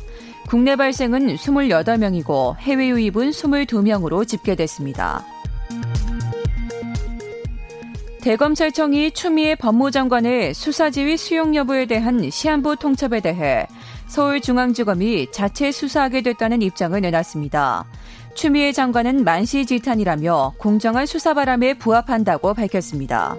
[0.47, 5.25] 국내 발생은 28명이고 해외 유입은 22명으로 집계됐습니다.
[8.21, 13.67] 대검찰청이 추미애 법무장관의 수사지휘 수용 여부에 대한 시한부 통첩에 대해
[14.07, 17.85] 서울중앙지검이 자체 수사하게 됐다는 입장을 내놨습니다.
[18.33, 23.35] 추미애 장관은 만시지탄이라며 공정한 수사 바람에 부합한다고 밝혔습니다.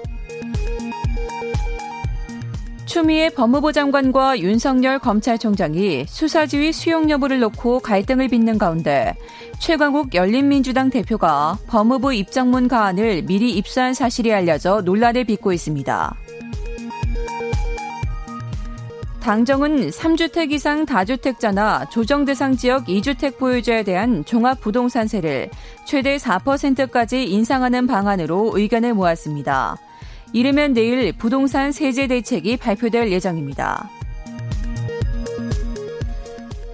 [2.89, 9.15] 추미애 법무부 장관과 윤석열 검찰총장이 수사지휘 수용 여부를 놓고 갈등을 빚는 가운데
[9.59, 16.17] 최광욱 열린민주당 대표가 법무부 입장문 가안을 미리 입수한 사실이 알려져 논란을 빚고 있습니다.
[19.21, 25.51] 당정은 3주택 이상 다주택자나 조정 대상 지역 2주택 보유자에 대한 종합 부동산세를
[25.85, 29.77] 최대 4%까지 인상하는 방안으로 의견을 모았습니다.
[30.33, 33.91] 이르면 내일 부동산 세제 대책이 발표될 예정입니다.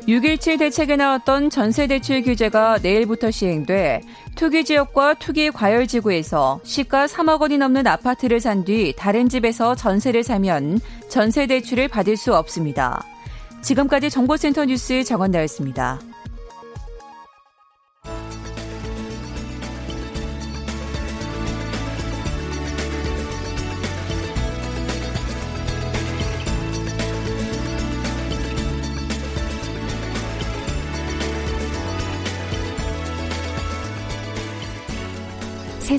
[0.09, 4.03] 6.17 대책에 나왔던 전세 대출 규제가 내일부터 시행돼
[4.35, 10.23] 투기 지역과 투기 과열 지구에서 시가 3억 원이 넘는 아파트를 산 뒤 다른 집에서 전세를
[10.23, 13.03] 사면 전세 대출을 받을 수 없습니다.
[13.62, 16.01] 지금까지 정보센터 뉴스 정원나였습니다.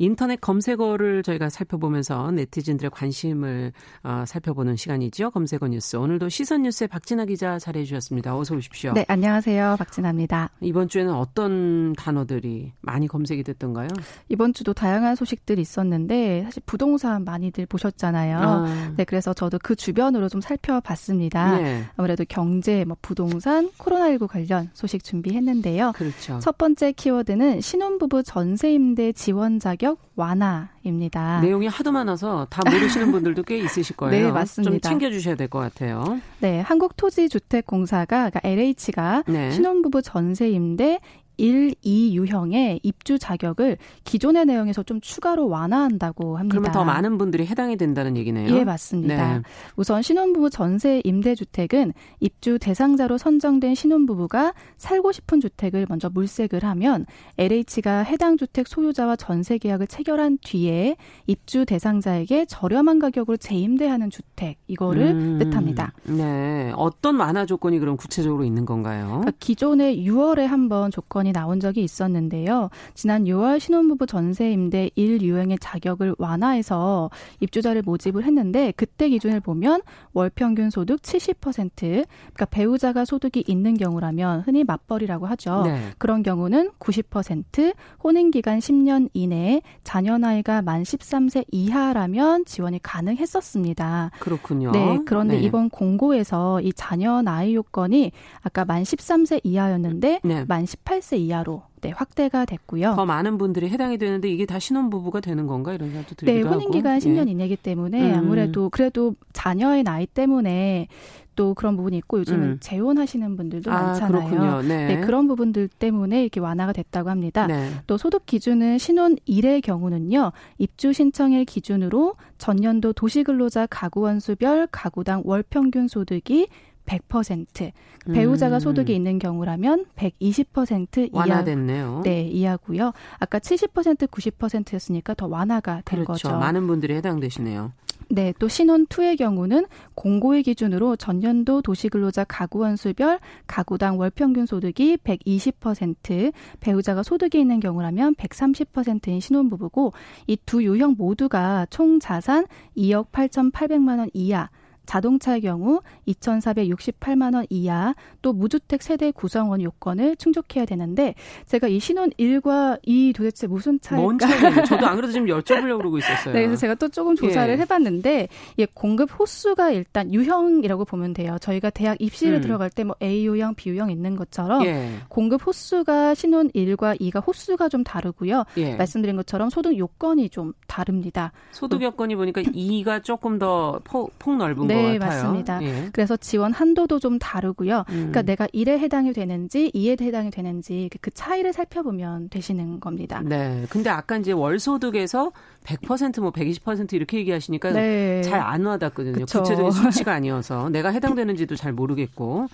[0.00, 5.30] 인터넷 검색어를 저희가 살펴보면서 네티즌들의 관심을 어, 살펴보는 시간이죠.
[5.30, 5.96] 검색어 뉴스.
[5.96, 8.34] 오늘도 시선 뉴스의 박진아 기자 자리해 주셨습니다.
[8.34, 8.94] 어서 오십시오.
[8.94, 9.76] 네, 안녕하세요.
[9.78, 10.52] 박진아입니다.
[10.62, 13.88] 이번 주에는 어떤 단어들이 많이 검색이 됐던가요?
[14.30, 18.38] 이번 주도 다양한 소식들이 있었는데 사실 부동산 많이들 보셨잖아요.
[18.38, 18.94] 아.
[18.96, 21.58] 네, 그래서 저도 그 주변으로 좀 살펴봤습니다.
[21.58, 21.84] 네.
[21.96, 25.92] 아무래도 경제, 뭐 부동산, 코로나19 관련 소식 준비했는데요.
[25.94, 26.38] 그렇죠.
[26.38, 31.40] 첫 번째 키워드는 신혼부부 전세 임대 지원 자격 가격 완화입니다.
[31.40, 34.26] 내용이 하도 많아서 다 모르시는 분들도 꽤 있으실 거예요.
[34.26, 34.70] 네, 맞습니다.
[34.70, 36.20] 좀 챙겨주셔야 될 것 같아요.
[36.40, 39.50] 네, 한국토지주택공사가 그러니까 LH가 네.
[39.50, 41.00] 신혼부부 전세 임대
[41.40, 46.52] 1, 2 유형의 입주 자격을 기존의 내용에서 좀 추가로 완화한다고 합니다.
[46.52, 48.54] 그러면 더 많은 분들이 해당이 된다는 얘기네요.
[48.54, 49.38] 예, 맞습니다.
[49.38, 49.42] 네.
[49.76, 57.06] 우선 신혼부부 전세 임대주택은 입주 대상자로 선정된 신혼부부가 살고 싶은 주택을 먼저 물색을 하면
[57.38, 65.02] LH가 해당 주택 소유자와 전세 계약을 체결한 뒤에 입주 대상자에게 저렴한 가격으로 재임대하는 주택 이거를
[65.12, 65.92] 음, 뜻합니다.
[66.04, 66.72] 네.
[66.76, 69.06] 어떤 완화 조건이 그럼 구체적으로 있는 건가요?
[69.06, 72.68] 그러니까 기존의 6월에 한 번 조건이 기준이 나온 적이 있었는데요.
[72.94, 79.82] 지난 6월 신혼부부 전세 임대 1 유형의 자격을 완화해서 입주자를 모집을 했는데 그때 기준을 보면
[80.12, 85.62] 월 평균 소득 70% 그러니까 배우자가 소득이 있는 경우라면 흔히 맞벌이라고 하죠.
[85.64, 85.80] 네.
[85.98, 94.10] 그런 경우는 90% 혼인 기간 10년 이내에 자녀 나이가 만 13세 이하라면 지원이 가능했었습니다.
[94.20, 94.72] 그렇군요.
[94.72, 94.98] 네.
[95.06, 95.42] 그런데 네.
[95.42, 98.12] 이번 공고에서 이 자녀 나이 요건이
[98.42, 100.44] 아까 만 13세 이하였는데 네.
[100.46, 102.94] 만 18세 이하로 네, 확대가 됐고요.
[102.94, 106.50] 더 많은 분들이 해당이 되는데 이게 다 신혼부부가 되는 건가 이런 생각도 들기도 네, 하고.
[106.50, 107.32] 네, 혼인기간 10년 예.
[107.32, 108.18] 이내기 때문에 음.
[108.18, 110.88] 아무래도 그래도 자녀의 나이 때문에
[111.36, 112.56] 또 그런 부분이 있고 요즘은 음.
[112.60, 114.60] 재혼하시는 분들도 아, 많잖아요.
[114.60, 114.88] 네.
[114.88, 115.00] 네.
[115.00, 117.46] 그런 부분들 때문에 이렇게 완화가 됐다고 합니다.
[117.46, 117.70] 네.
[117.86, 120.32] 또 소득 기준은 신혼 1의 경우는요.
[120.58, 126.48] 입주 신청일 기준으로 전년도 도시근로자 가구 원수별 가구당 월 평균 소득이
[126.90, 127.72] 100%
[128.12, 128.60] 배우자가 음.
[128.60, 132.00] 소득이 있는 경우라면 120% 완화됐네요.
[132.04, 132.92] 네, 이하고요.
[133.18, 136.28] 아까 70% 90%였으니까 더 완화가 된 그렇죠.
[136.28, 136.38] 거죠.
[136.38, 137.72] 많은 분들이 해당되시네요.
[138.12, 144.46] 네, 또 신혼 2의 경우는 공고의 기준으로 전년도 도시근로자 가구 원 수별 가구당 월 평균
[144.46, 149.92] 소득이 120% 배우자가 소득이 있는 경우라면 130%인 신혼부부고
[150.26, 154.48] 이 두 유형 모두가 총 자산 2억 8,800만 원 이하
[154.90, 161.14] 자동차의 경우 2,468만 원 이하 또 무주택 세대 구성원 요건을 충족해야 되는데
[161.46, 164.02] 제가 이 신혼 1과 2 도대체 무슨 차이일까?
[164.02, 166.34] 뭔 차이인지 저도 안 그래도 지금 여쭤보려고 그러고 있었어요.
[166.34, 167.58] 네, 그래서 제가 또 조금 조사를 예.
[167.58, 171.36] 해봤는데 예, 공급 호수가 일단 유형이라고 보면 돼요.
[171.40, 172.40] 저희가 대학 입시를 음.
[172.40, 174.90] 들어갈 때 뭐 A 유형, B 유형 있는 것처럼 예.
[175.08, 178.44] 공급 호수가 신혼 1과 2가 호수가 좀 다르고요.
[178.56, 178.74] 예.
[178.74, 181.30] 말씀드린 것처럼 소득 요건이 좀 다릅니다.
[181.52, 185.22] 소득 요건이 보니까 2가 조금 더폭 넓은 네, 네, 같아요.
[185.22, 185.62] 맞습니다.
[185.62, 185.90] 예.
[185.92, 187.84] 그래서 지원 한도도 좀 다르고요.
[187.88, 187.94] 음.
[187.94, 193.22] 그러니까 내가 1에 해당이 되는지 2에 해당이 되는지 그, 그 차이를 살펴보면 되시는 겁니다.
[193.24, 193.64] 네.
[193.68, 195.32] 근데 아까 이제 월소득에서
[195.64, 198.22] 100%뭐 120% 이렇게 얘기하시니까 네.
[198.22, 199.26] 잘안 와닿거든요.
[199.26, 199.42] 그쵸.
[199.42, 202.46] 구체적인 수치가 아니어서 내가 해당되는지도 잘 모르겠고.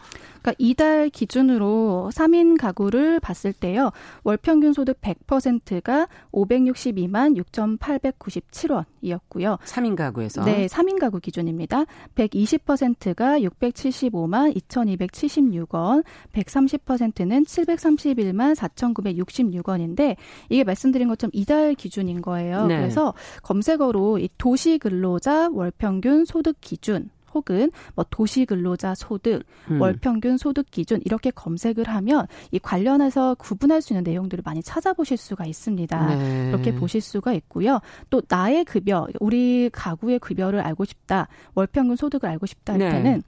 [0.42, 3.90] 그러니까 이달 기준으로 3인 가구를 봤을 때요.
[4.22, 9.58] 월 평균 소득 100%가 562만 6,897원이었고요.
[9.58, 11.84] 3인 가구에서 네, 3인 가구 기준입니다.
[12.14, 20.14] 120%가 675만 2,276원, 130%는 731만 4,966원인데
[20.48, 22.66] 이게 말씀드린 것처럼 이달 기준인 거예요.
[22.66, 22.88] 네.
[22.96, 29.82] 그래서 검색어로 이 도시 근로자 월평균 소득 기준 혹은 뭐 도시 근로자 소득, 음.
[29.82, 35.18] 월 평균 소득 기준 이렇게 검색을 하면 이 관련해서 구분할 수 있는 내용들을 많이 찾아보실
[35.18, 36.16] 수가 있습니다.
[36.16, 36.48] 네.
[36.48, 37.80] 이렇게 보실 수가 있고요.
[38.08, 42.88] 또 나의 급여, 우리 가구의 급여를 알고 싶다, 월 평균 소득을 알고 싶다 할 네.
[42.88, 43.22] 때는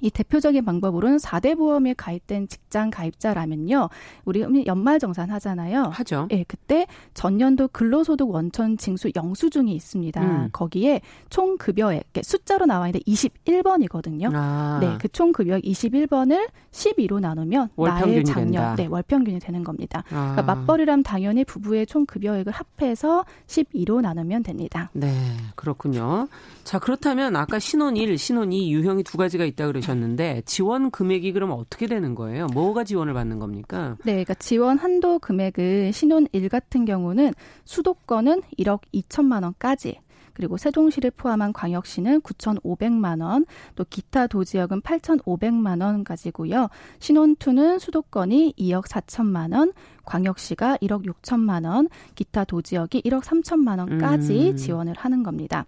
[0.00, 3.88] 이 대표적인 방법으로는 4대 보험에 가입된 직장 가입자라면요.
[4.24, 5.84] 우리 연말 정산 하잖아요.
[5.92, 6.28] 하죠.
[6.30, 10.22] 예, 그때 전년도 근로소득 원천 징수 영수증이 있습니다.
[10.22, 10.48] 음.
[10.52, 14.30] 거기에 총 급여액, 숫자로 나와 있는데 21번이거든요.
[14.34, 14.78] 아.
[14.80, 20.04] 네, 그 총 급여액 21번을 12로 나누면 나의 작년, 네, 월평균이 되는 겁니다.
[20.10, 20.32] 아.
[20.36, 24.90] 그러니까 맞벌이라면 당연히 부부의 총 급여액을 합해서 12로 나누면 됩니다.
[24.92, 25.12] 네,
[25.56, 26.28] 그렇군요.
[26.62, 30.90] 자, 그렇다면 아까 신혼 1, 신혼 2 유형이 두 가지가 있다 그러 셨 주셨는데 지원
[30.90, 32.46] 금액이 그럼 어떻게 되는 거예요?
[32.52, 33.96] 뭐가 지원을 받는 겁니까?
[34.04, 37.32] 네, 그러니까 지원 한도 금액은 신혼 1 같은 경우는
[37.64, 40.00] 수도권은 1억 2천만 원까지
[40.34, 46.68] 그리고 세종시를 포함한 광역시는 9,500만 원, 또 기타 도지역은 8,500만 원 가지고요.
[47.00, 49.72] 신혼2는 수도권이 2억 4천만 원,
[50.04, 54.56] 광역시가 1억 6천만 원, 기타 도지역이 1억 3천만 원까지 음.
[54.56, 55.66] 지원을 하는 겁니다.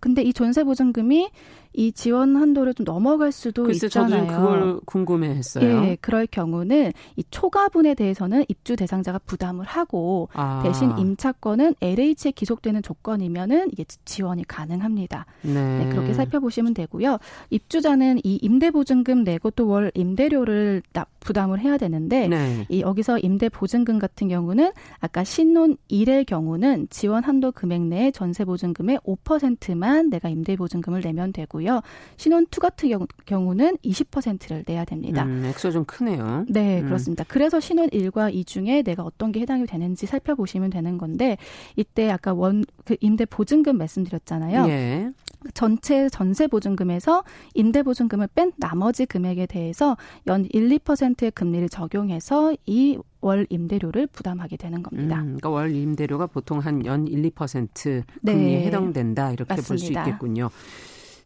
[0.00, 1.30] 근데 이 전세 보증금이
[1.74, 4.26] 이 지원 한도를 좀 넘어갈 수도 글쎄, 있잖아요.
[4.26, 5.84] 저도 그걸 궁금해했어요.
[5.84, 10.62] 예, 그럴 경우는 이 초과분에 대해서는 입주 대상자가 부담을 하고 아.
[10.62, 15.26] 대신 임차권은 LH에 기속되는 조건이면은 이게 지원이 가능합니다.
[15.42, 15.78] 네.
[15.84, 15.88] 네.
[15.90, 17.18] 그렇게 살펴보시면 되고요.
[17.50, 20.82] 입주자는 이 임대보증금 내고 또 월 임대료를
[21.20, 22.66] 부담을 해야 되는데 네.
[22.68, 30.10] 이 여기서 임대보증금 같은 경우는 아까 신혼 1의 경우는 지원 한도 금액 내 전세보증금의 5%만
[30.10, 31.63] 내가 임대보증금을 내면 되고요.
[31.64, 31.80] 되고요.
[32.16, 32.90] 신혼 two 같은
[33.26, 35.24] 경우, 는 20%를 내야 됩니다.
[35.24, 36.44] 음, 액수가 좀 크네요.
[36.48, 36.86] 네, 음.
[36.86, 37.24] 그렇습니다.
[37.26, 41.36] 그래서 신혼 1과 2 중에 내가 어떤 게 해당이 되는지 살펴보시면 되는 건데
[41.76, 44.68] 이때 아까 원 그 임대 보증금 말씀드렸잖아요.
[44.68, 45.10] 예.
[45.54, 47.24] 전체 전세 보증금에서
[47.54, 49.96] 임대 보증금을 뺀 나머지 금액에 대해서
[50.26, 55.16] 연 1, 2%의 금리를 적용해서 이 월 임대료를 부담하게 되는 겁니다.
[55.20, 58.66] 음, 그러니까 월 임대료가 보통 한 연 1, 2% 금리에 네.
[58.66, 60.50] 해당된다 이렇게 볼 수 있겠군요.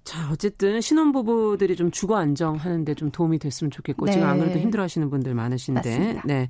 [0.08, 4.12] 자, 어쨌든 신혼부부들이 좀 주거 안정하는데 좀 도움이 됐으면 좋겠고 네.
[4.12, 5.90] 지금 안 그래도 힘들어하시는 분들 많으신데.
[5.98, 6.22] 맞습니다.
[6.24, 6.48] 네.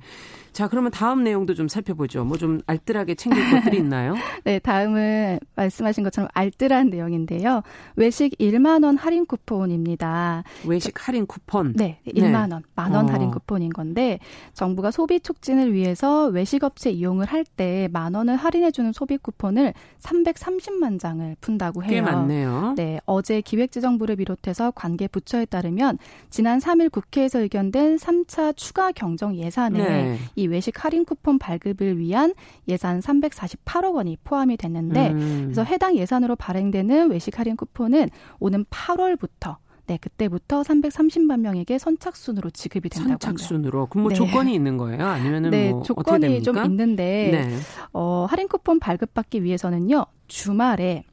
[0.53, 2.23] 자, 그러면 다음 내용도 좀 살펴보죠.
[2.23, 4.15] 뭐 좀 알뜰하게 챙길 것들이 있나요?
[4.45, 7.61] 네, 다음은 말씀하신 것처럼 알뜰한 내용인데요.
[7.97, 10.43] 외식 1만 원 할인 쿠폰입니다.
[10.65, 11.73] 외식 할인 쿠폰.
[11.73, 13.11] 네, 1만 원, 만원 어.
[13.11, 14.19] 할인 쿠폰인 건데
[14.53, 19.73] 정부가 소비 촉진을 위해서 외식 업체 이용을 할 때 만 원을 할인해 주는 소비 쿠폰을
[20.01, 21.89] 330만 장을 푼다고 해요.
[21.89, 22.73] 꽤 많네요.
[22.77, 25.97] 네, 어제 기획재정부를 비롯해서 관계 부처에 따르면
[26.29, 30.17] 지난 3일 국회에서 의견된 3차 추가 경정 예산에 네.
[30.35, 32.35] 이 외식 할인 쿠폰 발급을 위한
[32.67, 35.41] 예산 348억 원이 포함이 됐는데 음.
[35.45, 42.89] 그래서 해당 예산으로 발행되는 외식 할인 쿠폰은 오는 8월부터 네, 그때부터 330만 명에게 선착순으로 지급이
[42.89, 43.25] 된다고 합니다.
[43.29, 43.87] 선착순으로.
[43.87, 44.15] 그럼 뭐 네.
[44.15, 45.03] 조건이 있는 거예요?
[45.03, 47.55] 아니면은 네, 뭐 조건이 좀 있는데 네.
[47.93, 50.05] 어, 할인 쿠폰 발급받기 위해서는요.
[50.27, 51.05] 주말에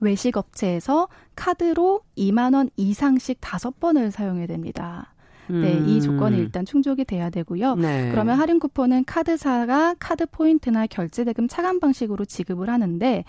[0.00, 5.14] 외식 업체에서 카드로 2만 원 이상씩 다섯 번을 사용해야 됩니다.
[5.48, 6.00] 네, 이 음.
[6.00, 7.76] 조건이 일단 충족이 돼야 되고요.
[7.76, 8.10] 네.
[8.10, 13.24] 그러면 할인 쿠폰은 카드사가 카드 포인트나 결제 대금 차감 방식으로 지급을 하는데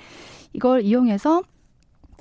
[0.53, 1.43] 이걸 이용해서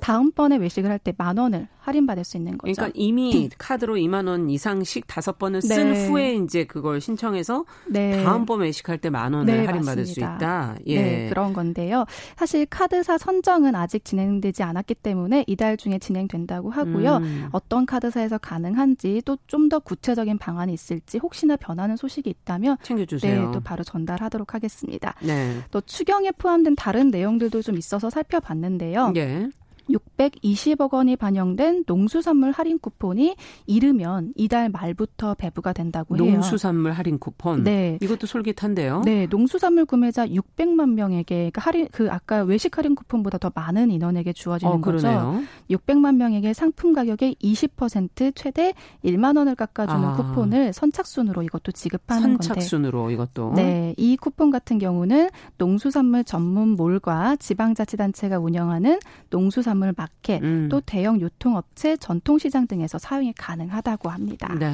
[0.01, 2.73] 다음번에 외식을 할 때 만 원을 할인받을 수 있는 거죠.
[2.73, 3.49] 그러니까 이미 음.
[3.57, 6.07] 카드로 2만 원 이상씩 다섯 번을 쓴 네.
[6.07, 8.23] 후에 이제 그걸 신청해서 네.
[8.23, 10.05] 다음번 외식할 때 만 원을 네, 할인받을 맞습니다.
[10.05, 10.75] 수 있다.
[10.87, 11.01] 예.
[11.01, 12.05] 네, 그런 건데요.
[12.35, 17.17] 사실 카드사 선정은 아직 진행되지 않았기 때문에 이달 중에 진행된다고 하고요.
[17.17, 17.49] 음.
[17.51, 23.45] 어떤 카드사에서 가능한지 또 좀 더 구체적인 방안이 있을지 혹시나 변하는 소식이 있다면 챙겨주세요.
[23.47, 25.13] 네, 또 바로 전달하도록 하겠습니다.
[25.21, 25.57] 네.
[25.71, 29.13] 또 추경에 포함된 다른 내용들도 좀 있어서 살펴봤는데요.
[29.17, 29.49] 예.
[29.89, 33.35] 620억 원이 반영된 농수산물 할인 쿠폰이
[33.65, 36.31] 이르면 이달 말부터 배부가 된다고 해요.
[36.31, 37.63] 농수산물 할인 쿠폰.
[37.63, 37.97] 네.
[38.01, 39.01] 이것도 솔깃한데요.
[39.05, 44.33] 네, 농수산물 구매자 600만 명에게 그 할인 그 아까 외식 할인 쿠폰보다 더 많은 인원에게
[44.33, 45.41] 주어지는 어, 거죠.
[45.69, 48.73] 600만 명에게 상품 가격의 20% 최대
[49.03, 50.15] 1만 원을 깎아주는 아.
[50.15, 52.47] 쿠폰을 선착순으로 이것도 지급하는 선착순으로 건데.
[52.61, 53.53] 선착순으로 이것도.
[53.55, 60.67] 네, 이 쿠폰 같은 경우는 농수산물 전문 몰과 지방자치단체가 운영하는 농수산물 농산물 마켓, 음.
[60.69, 64.53] 또 대형 유통업체, 전통시장 등에서 사용이 가능하다고 합니다.
[64.59, 64.73] 네.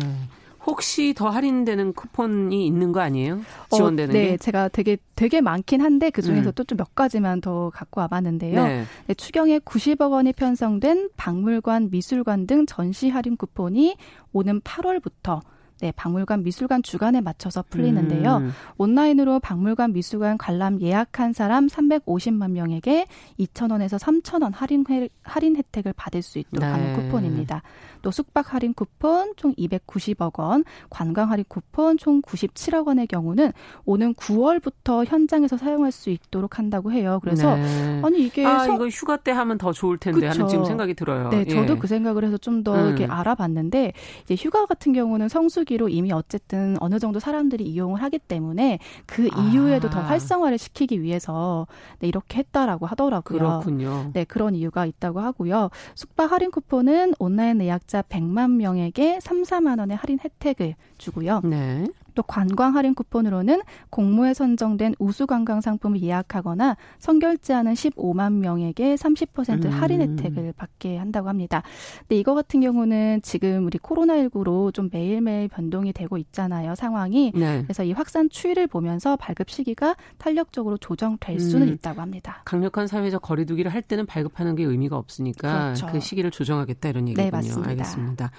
[0.66, 3.42] 혹시 더 할인되는 쿠폰이 있는 거 아니에요?
[3.72, 4.38] 지원되는 어, 네, 게?
[4.38, 6.54] 제가 되게 되게 많긴 한데 그 중에서 음.
[6.54, 8.64] 또좀 몇 가지만 더 갖고 와봤는데요.
[8.66, 8.84] 네.
[9.06, 13.96] 네, 추경에 90억 원이 편성된 박물관, 미술관 등 전시 할인 쿠폰이
[14.34, 15.42] 오는 8월부터
[15.82, 18.38] 네, 박물관 미술관 주간에 맞춰서 풀리는데요.
[18.38, 18.52] 음.
[18.78, 23.08] 온라인으로 박물관 미술관 관람 예약한 사람 350만 명에게
[23.40, 24.86] 2,000원에서 3,000원 할인
[25.24, 26.72] 할인 혜택을 받을 수 있도록 네.
[26.72, 27.62] 하는 쿠폰입니다.
[28.02, 33.52] 또 숙박 할인 쿠폰 총 290억 원, 관광 할인 쿠폰 총 97억 원의 경우는
[33.84, 37.20] 오는 9월부터 현장에서 사용할 수 있도록 한다고 해요.
[37.24, 38.02] 그래서 네.
[38.04, 38.76] 아니 이게 아, 서...
[38.76, 40.30] 이거 휴가 때 하면 더 좋을 텐데 그쵸.
[40.30, 41.30] 하는 지금 생각이 들어요.
[41.30, 41.78] 네, 저도 예.
[41.80, 42.88] 그 생각을 해서 좀더 음.
[42.88, 48.20] 이렇게 알아봤는데 이제 휴가 같은 경우는 성수 기로 이미 어쨌든 어느 정도 사람들이 이용을 하기
[48.20, 49.42] 때문에 그 아.
[49.42, 49.92] 이후에도 아.
[49.92, 51.66] 더 활성화를 시키기 위해서
[52.00, 53.40] 네, 이렇게 했다라고 하더라고요.
[53.40, 54.12] 그렇군요.
[54.14, 55.70] 네, 그런 이유가 있다고 하고요.
[55.96, 61.42] 숙박 할인 쿠폰은 온라인 예약자 구독자 100만 명에게 3, 4만 원의 할인 혜택을 주고요.
[61.44, 61.86] 네.
[62.16, 70.02] 또 관광 할인 쿠폰으로는 공모에 선정된 우수 관광 상품을 예약하거나 선결제하는 15만 명에게 30% 할인
[70.02, 70.18] 음.
[70.18, 71.62] 혜택을 받게 한다고 합니다.
[72.00, 77.32] 근데 이거 같은 경우는 지금 우리 코로나19로 좀 매일매일 변동이 되고 있잖아요, 상황이.
[77.36, 77.62] 네.
[77.64, 81.74] 그래서 이 확산 추이를 보면서 발급 시기가 탄력적으로 조정될 수는 음.
[81.74, 82.42] 있다고 합니다.
[82.46, 85.88] 강력한 사회적 거리두기를 할 때는 발급하는 게 의미가 없으니까 그렇죠.
[85.88, 87.32] 그 시기를 조정하겠다 이런 네, 얘기군요.
[87.32, 87.70] 네, 맞습니다.
[87.70, 88.32] 알겠습니다.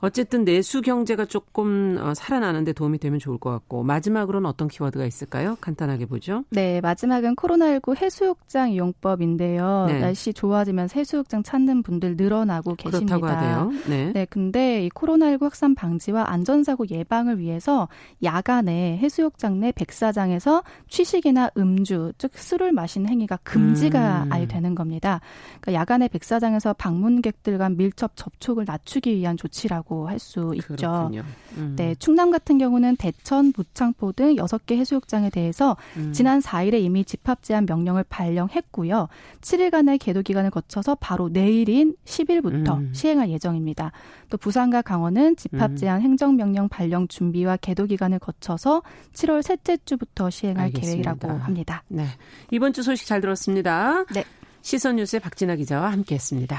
[0.00, 5.56] 어쨌든 내수 경제가 조금 어, 살아나는데 도움이 되면 좋을 것 같고 마지막으로는 어떤 키워드가 있을까요?
[5.60, 6.44] 간단하게 보죠.
[6.50, 9.86] 네, 마지막은 코로나19 해수욕장 이용법인데요.
[9.88, 10.00] 네.
[10.00, 13.18] 날씨 좋아지면 해수욕장 찾는 분들 늘어나고 계십니다.
[13.18, 13.72] 그렇다고 하대요.
[13.88, 14.12] 네.
[14.12, 17.88] 네, 근데 이 코로나19 확산 방지와 안전사고 예방을 위해서
[18.22, 24.32] 야간에 해수욕장 내 백사장에서 취식이나 음주, 즉 술을 마시는 행위가 금지가 음.
[24.32, 25.20] 아예 되는 겁니다.
[25.60, 31.10] 그러니까 야간에 백사장에서 방문객들 간 밀접 접촉을 낮추기 위한 조치라고 있다고 할 수 있죠.
[31.56, 31.74] 음.
[31.76, 36.12] 네, 충남 같은 경우는 대천, 무창포 등 6개 해수욕장에 대해서 음.
[36.12, 39.08] 지난 4일에 이미 집합 제한 명령을 발령했고요.
[39.40, 42.92] 7일간의 계도 기간을 거쳐서 바로 내일인 10일부터 음.
[42.92, 43.92] 시행할 예정입니다.
[44.28, 45.76] 또 부산과 강원은 집합 음.
[45.76, 48.82] 제한 행정 명령 발령 준비와 계도 기간을 거쳐서
[49.14, 51.14] 7월 셋째 주부터 시행할 알겠습니다.
[51.14, 51.82] 계획이라고 합니다.
[51.88, 52.04] 네.
[52.50, 54.04] 이번 주 소식 잘 들었습니다.
[54.12, 54.24] 네.
[54.60, 56.58] 시선 뉴스의 박진아 기자와 함께했습니다.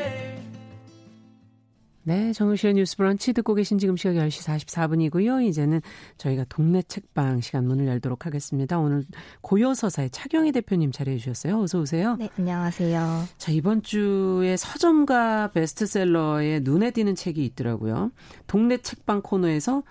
[2.03, 5.45] 네, 정우실의 뉴스 브런치 듣고 계신 지금 시각 10시 44분이고요.
[5.47, 5.81] 이제는
[6.17, 8.79] 저희가 동네 책방 시간 문을 열도록 하겠습니다.
[8.79, 9.03] 오늘
[9.41, 11.61] 고요서사의 차경희 대표님 자리해 주셨어요.
[11.61, 12.15] 어서 오세요.
[12.17, 13.25] 네, 안녕하세요.
[13.37, 18.11] 자, 이번 주에 서점과 베스트셀러에 눈에 띄는 책이 있더라고요.
[18.47, 19.83] 동네 책방 코너에서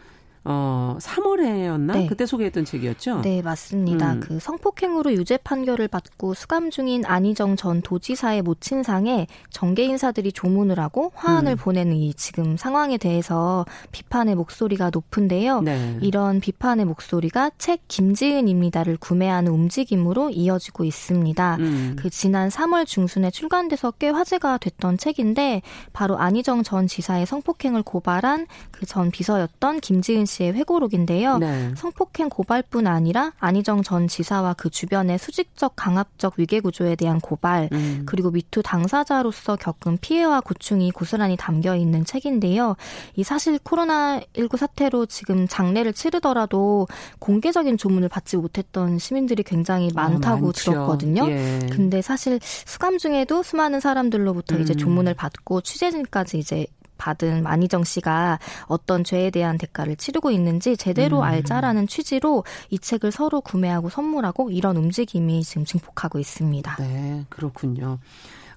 [0.44, 1.92] 어, 3월에였나?
[1.92, 2.06] 네.
[2.06, 3.22] 그때 소개했던 책이었죠?
[3.22, 4.14] 네, 맞습니다.
[4.14, 4.20] 음.
[4.20, 11.12] 그 성폭행으로 유죄 판결을 받고 수감 중인 안희정 전 도지사의 모친상에 정계 인사들이 조문을 하고
[11.14, 11.56] 화환을 음.
[11.56, 15.62] 보내는 이 지금 상황에 대해서 비판의 목소리가 높은데요.
[15.62, 15.98] 네.
[16.02, 21.56] 이런 비판의 목소리가 책 김지은입니다를 구매하는 움직임으로 이어지고 있습니다.
[21.60, 21.96] 음.
[21.98, 25.62] 그 지난 3월 중순에 출간돼서 꽤 화제가 됐던 책인데
[25.92, 31.38] 바로 안희정 전 지사의 성폭행을 고발한 그 전 비서였던 김지은 씨의 회고록인데요.
[31.38, 31.72] 네.
[31.76, 38.02] 성폭행 고발뿐 아니라 안희정 전 지사와 그 주변의 수직적 강압적 위계 구조에 대한 고발 음.
[38.06, 42.76] 그리고 미투 당사자로서 겪은 피해와 고충이 고스란히 담겨 있는 책인데요.
[43.16, 46.86] 이 사실 코로나19 사태로 지금 장례를 치르더라도
[47.18, 51.26] 공개적인 조문을 받지 못했던 시민들이 굉장히 아, 많다고 어, 들었거든요.
[51.28, 51.60] 예.
[51.70, 54.62] 근데 사실 수감 중에도 수많은 사람들로부터 음.
[54.62, 56.66] 이제 조문을 받고 취재진까지 이제
[57.00, 61.22] 받은 만희정 씨가 어떤 죄에 대한 대가를 치르고 있는지 제대로 음.
[61.22, 66.76] 알자라는 취지로 이 책을 서로 구매하고 선물하고 이런 움직임이 지금 증폭하고 있습니다.
[66.78, 67.98] 네, 그렇군요.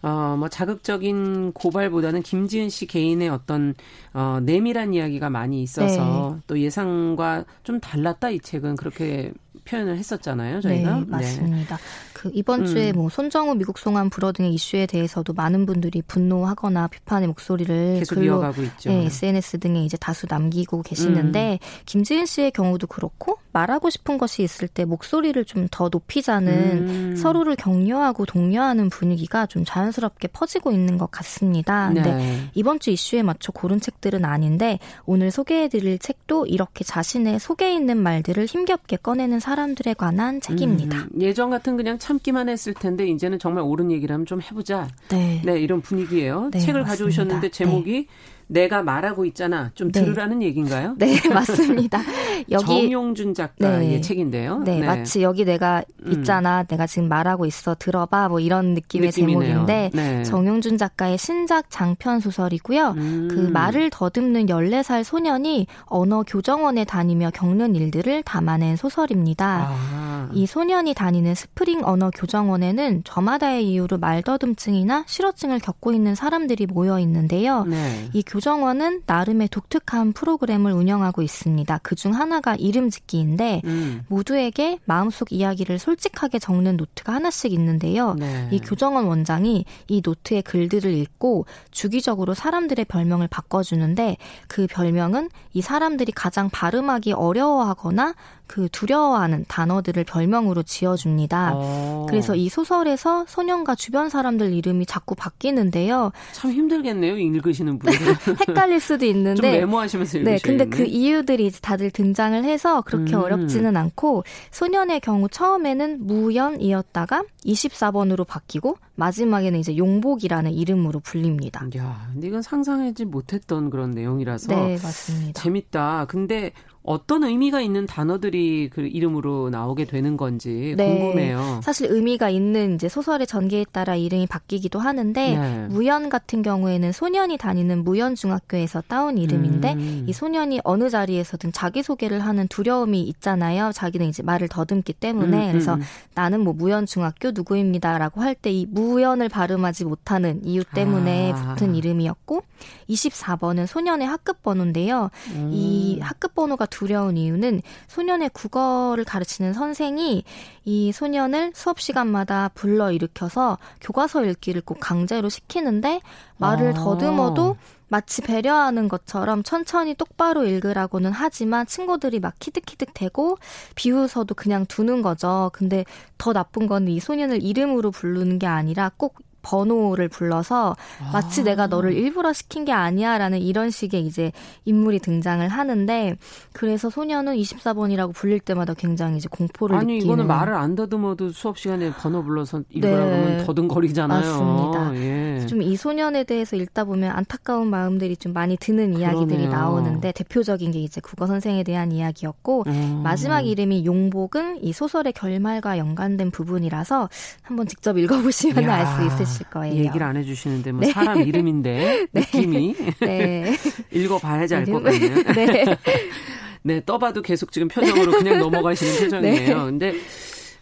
[0.02, 3.74] 어, 뭐 자극적인 고발보다는 김지은 씨 개인의 어떤
[4.14, 6.41] 어, 내밀한 이야기가 많이 있어서 네.
[6.46, 9.32] 또 예상과 좀 달랐다 이 책은 그렇게
[9.64, 11.00] 표현을 했었잖아요, 저희가.
[11.00, 11.78] 네, 맞습니다.
[11.78, 12.12] 네.
[12.24, 12.66] 그 이번 음.
[12.66, 18.16] 주에 뭐 손정우 미국 송환 불어 등의 이슈에 대해서도 많은 분들이 분노하거나 비판의 목소리를 계속
[18.16, 18.90] 글로, 이어가고 있죠.
[18.90, 21.84] 네, SNS 등에 이제 다수 남기고 계시는데 음.
[21.86, 27.16] 김지은 씨의 경우도 그렇고 말하고 싶은 것이 있을 때 목소리를 좀 더 높이자는 음.
[27.16, 31.88] 서로를 격려하고 독려하는 분위기가 좀 자연스럽게 퍼지고 있는 것 같습니다.
[31.92, 32.50] 근데 네.
[32.54, 38.46] 이번 주 이슈에 맞춰 고른 책들은 아닌데 오늘 소개해드릴 책도 이렇게 자신의 속에 있는 말들을
[38.46, 40.98] 힘겹게 꺼내는 사람들에 관한 책입니다.
[41.00, 41.22] 음.
[41.22, 44.88] 예전 같은 그냥 참 참기만 했을 텐데 이제는 정말 옳은 얘기를 하면 좀 해보자.
[45.09, 45.41] 네.
[45.43, 46.49] 네 이런 분위기예요.
[46.51, 46.89] 네, 책을 맞습니다.
[46.89, 48.07] 가져오셨는데 제목이 네.
[48.54, 49.72] 내가 말하고 있잖아.
[49.74, 49.99] 좀 네.
[49.99, 50.95] 들으라는 얘기인가요?
[50.97, 52.01] 네, 맞습니다.
[52.51, 54.01] 여기 정용준 작가의 네.
[54.01, 54.60] 책인데요.
[54.60, 56.12] 네, 네, 마치 여기 내가 음.
[56.12, 56.62] 있잖아.
[56.62, 56.68] 음.
[56.68, 57.76] 내가 지금 말하고 있어.
[57.78, 58.30] 들어봐.
[58.30, 59.66] 뭐 이런 느낌의 느낌이네요.
[59.66, 60.24] 제목인데 네.
[60.24, 62.93] 정용준 작가의 신작 장편 소설이고요.
[62.97, 63.28] 음.
[63.32, 69.68] 그 말을 더듬는 14살 소년이 언어 교정원에 다니며 겪는 일들을 담아낸 소설입니다.
[69.72, 70.30] 아.
[70.32, 77.64] 이 소년이 다니는 스프링 언어 교정원에는 저마다의 이유로 말더듬증이나 실어증을 겪고 있는 사람들이 모여 있는데요.
[77.66, 78.10] 네.
[78.14, 81.78] 이 교정원은 나름의 독특한 프로그램을 운영하고 있습니다.
[81.78, 84.04] 그중 하나가 이름 짓기인데 음.
[84.10, 88.16] 모두에게 마음속 이야기를 솔직하게 적는 노트가 하나씩 있는데요.
[88.16, 88.50] 네.
[88.52, 94.18] 이 교정원 원장이 이 노트의 글들을 읽고 주기적으로 사람들의 별명을 바꿔주는데
[94.50, 98.14] 그 별명은 이 사람들이 가장 발음하기 어려워하거나
[98.46, 101.56] 그 두려워하는 단어들을 별명으로 지어줍니다.
[101.56, 101.60] 오.
[101.64, 102.06] 어.
[102.10, 106.12] 그래서 이 소설에서 소년과 주변 사람들 이름이 자꾸 바뀌는데요.
[106.34, 108.00] 참 힘들겠네요, 읽으시는 분들.
[108.28, 109.42] 헷갈릴 수도 있는데.
[109.42, 113.22] 좀 메모하시면서 네, 근데 그 이유들이 다들 등장을 해서 그렇게 음.
[113.22, 121.66] 어렵지는 않고 소년의 경우 처음에는 무연이었다가 24번으로 바뀌고 마지막에는 이제 용복이라는 이름으로 불립니다.
[121.78, 125.42] 야, 근데 이건 상상하지 못했던 그런 내용이라서 네, 맞습니다.
[125.42, 126.06] 재밌다.
[126.08, 126.52] 근데
[126.84, 130.98] 어떤 의미가 있는 단어들이 그 이름으로 나오게 되는 건지 네.
[131.00, 131.62] 궁금해요.
[131.64, 135.68] 사실 의미가 있는 이제 소설의 전개에 따라 이름이 바뀌기도 하는데 네.
[135.70, 140.06] 무연 같은 경우에는 소년이 다니는 무연 중학교에서 따온 이름인데 음.
[140.08, 143.72] 이 소년이 어느 자리에서든 자기 소개를 하는 두려움이 있잖아요.
[143.74, 145.82] 자기는 이제 말을 더듬기 때문에 음, 그래서 음.
[146.16, 151.54] 나는 뭐 무연 중학교 누구입니다라고 할 때 이 무연을 발음하지 못하는 이유 때문에 아.
[151.54, 152.44] 붙은 이름이었고
[152.90, 155.10] 24번은 소년의 학급 번호인데요.
[155.52, 156.04] 이 음.
[156.04, 160.24] 학급 번호가 두려운 이유는 소년의 국어를 가르치는 선생이
[160.66, 166.02] 이 소년을 수업 시간마다 불러 일으켜서 교과서 읽기를 꼭 강제로 시키는데
[166.38, 166.74] 말을 아.
[166.74, 167.58] 더듬어도
[167.90, 173.38] 마치 배려하는 것처럼 천천히 똑바로 읽으라고는 하지만 친구들이 막 키득키득 대고
[173.76, 175.52] 비웃어도 그냥 두는 거죠.
[175.54, 175.86] 근데
[176.18, 180.76] 더 나쁜 건 이 소년을 이름으로 부르는 게 아니라 꼭 번호를 불러서
[181.12, 181.44] 마치 아.
[181.44, 184.32] 내가 너를 일부러 시킨 게 아니야라는 이런 식의 이제
[184.66, 186.16] 인물이 등장을 하는데
[186.54, 190.06] 그래서 소녀는 24번이라고 불릴 때마다 굉장히 이제 공포를 아니 느끼는.
[190.06, 193.06] 이거는 말을 안 더듬어도 수업 시간에 번호 불러서 일부러 네.
[193.06, 194.20] 그러면 더듬거리잖아요.
[194.20, 194.96] 맞습니다.
[194.96, 195.46] 예.
[195.46, 199.52] 좀이 소년에 대해서 읽다 보면 안타까운 마음들이 좀 많이 드는 이야기들이 그러네요.
[199.52, 203.02] 나오는데 대표적인 게 이제 국어 선생에 대한 이야기였고 음.
[203.04, 207.10] 마지막 이름이 용복은 이 소설의 결말과 연관된 부분이라서
[207.41, 209.76] 한번 직접 읽어보시면 알 수 있으실 거예요.
[209.76, 210.92] 얘기를 안 해주시는데 뭐 네.
[210.92, 212.22] 사람 이름인데 네.
[212.22, 213.54] 느낌이 네.
[213.92, 215.16] 읽어봐야지 알 것 같네요.
[215.36, 215.66] 네.
[216.66, 219.48] 네, 떠봐도 계속 지금 표정으로 그냥 넘어가시는 표정이에요.
[219.48, 219.54] 네.
[219.66, 219.94] 근데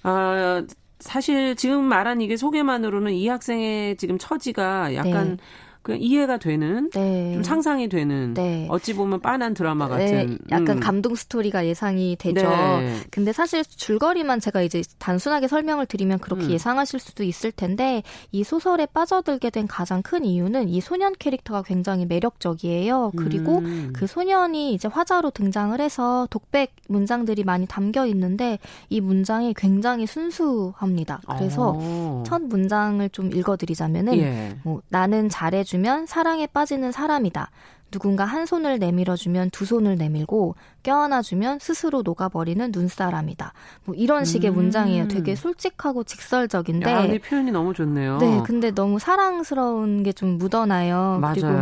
[0.03, 0.63] 아
[0.99, 5.37] 사실 지금 말한 이게 소개만으로는 이 학생의 지금 처지가 약간 네.
[5.83, 7.33] 그 이해가 되는 네.
[7.33, 8.67] 좀 상상이 되는 네.
[8.69, 10.37] 어찌 보면 빤한 드라마 네, 같은 네.
[10.51, 10.79] 약간 음.
[10.79, 12.47] 감동 스토리가 예상이 되죠.
[12.47, 12.97] 네.
[13.09, 16.51] 근데 사실 줄거리만 제가 이제 단순하게 설명을 드리면 그렇게 음.
[16.51, 22.05] 예상하실 수도 있을 텐데 이 소설에 빠져들게 된 가장 큰 이유는 이 소년 캐릭터가 굉장히
[22.05, 23.13] 매력적이에요.
[23.17, 23.91] 그리고 음.
[23.93, 28.59] 그 소년이 이제 화자로 등장을 해서 독백 문장들이 많이 담겨 있는데
[28.89, 31.21] 이 문장이 굉장히 순수합니다.
[31.37, 32.23] 그래서 어.
[32.25, 34.55] 첫 문장을 좀 읽어드리자면은 예.
[34.63, 37.49] 뭐 나는 잘해 주면 사랑에 빠지는 사람이다.
[37.91, 43.53] 누군가 한 손을 내밀어주면 두 손을 내밀고 껴안아주면 스스로 녹아버리는 눈사람이다.
[43.85, 44.55] 뭐 이런 식의 음.
[44.55, 45.07] 문장이에요.
[45.07, 46.91] 되게 솔직하고 직설적인데.
[46.91, 48.17] 야, 이 표현이 너무 좋네요.
[48.17, 51.19] 네, 근데 너무 사랑스러운 게 좀 묻어나요.
[51.21, 51.35] 맞아요.
[51.35, 51.57] 그리고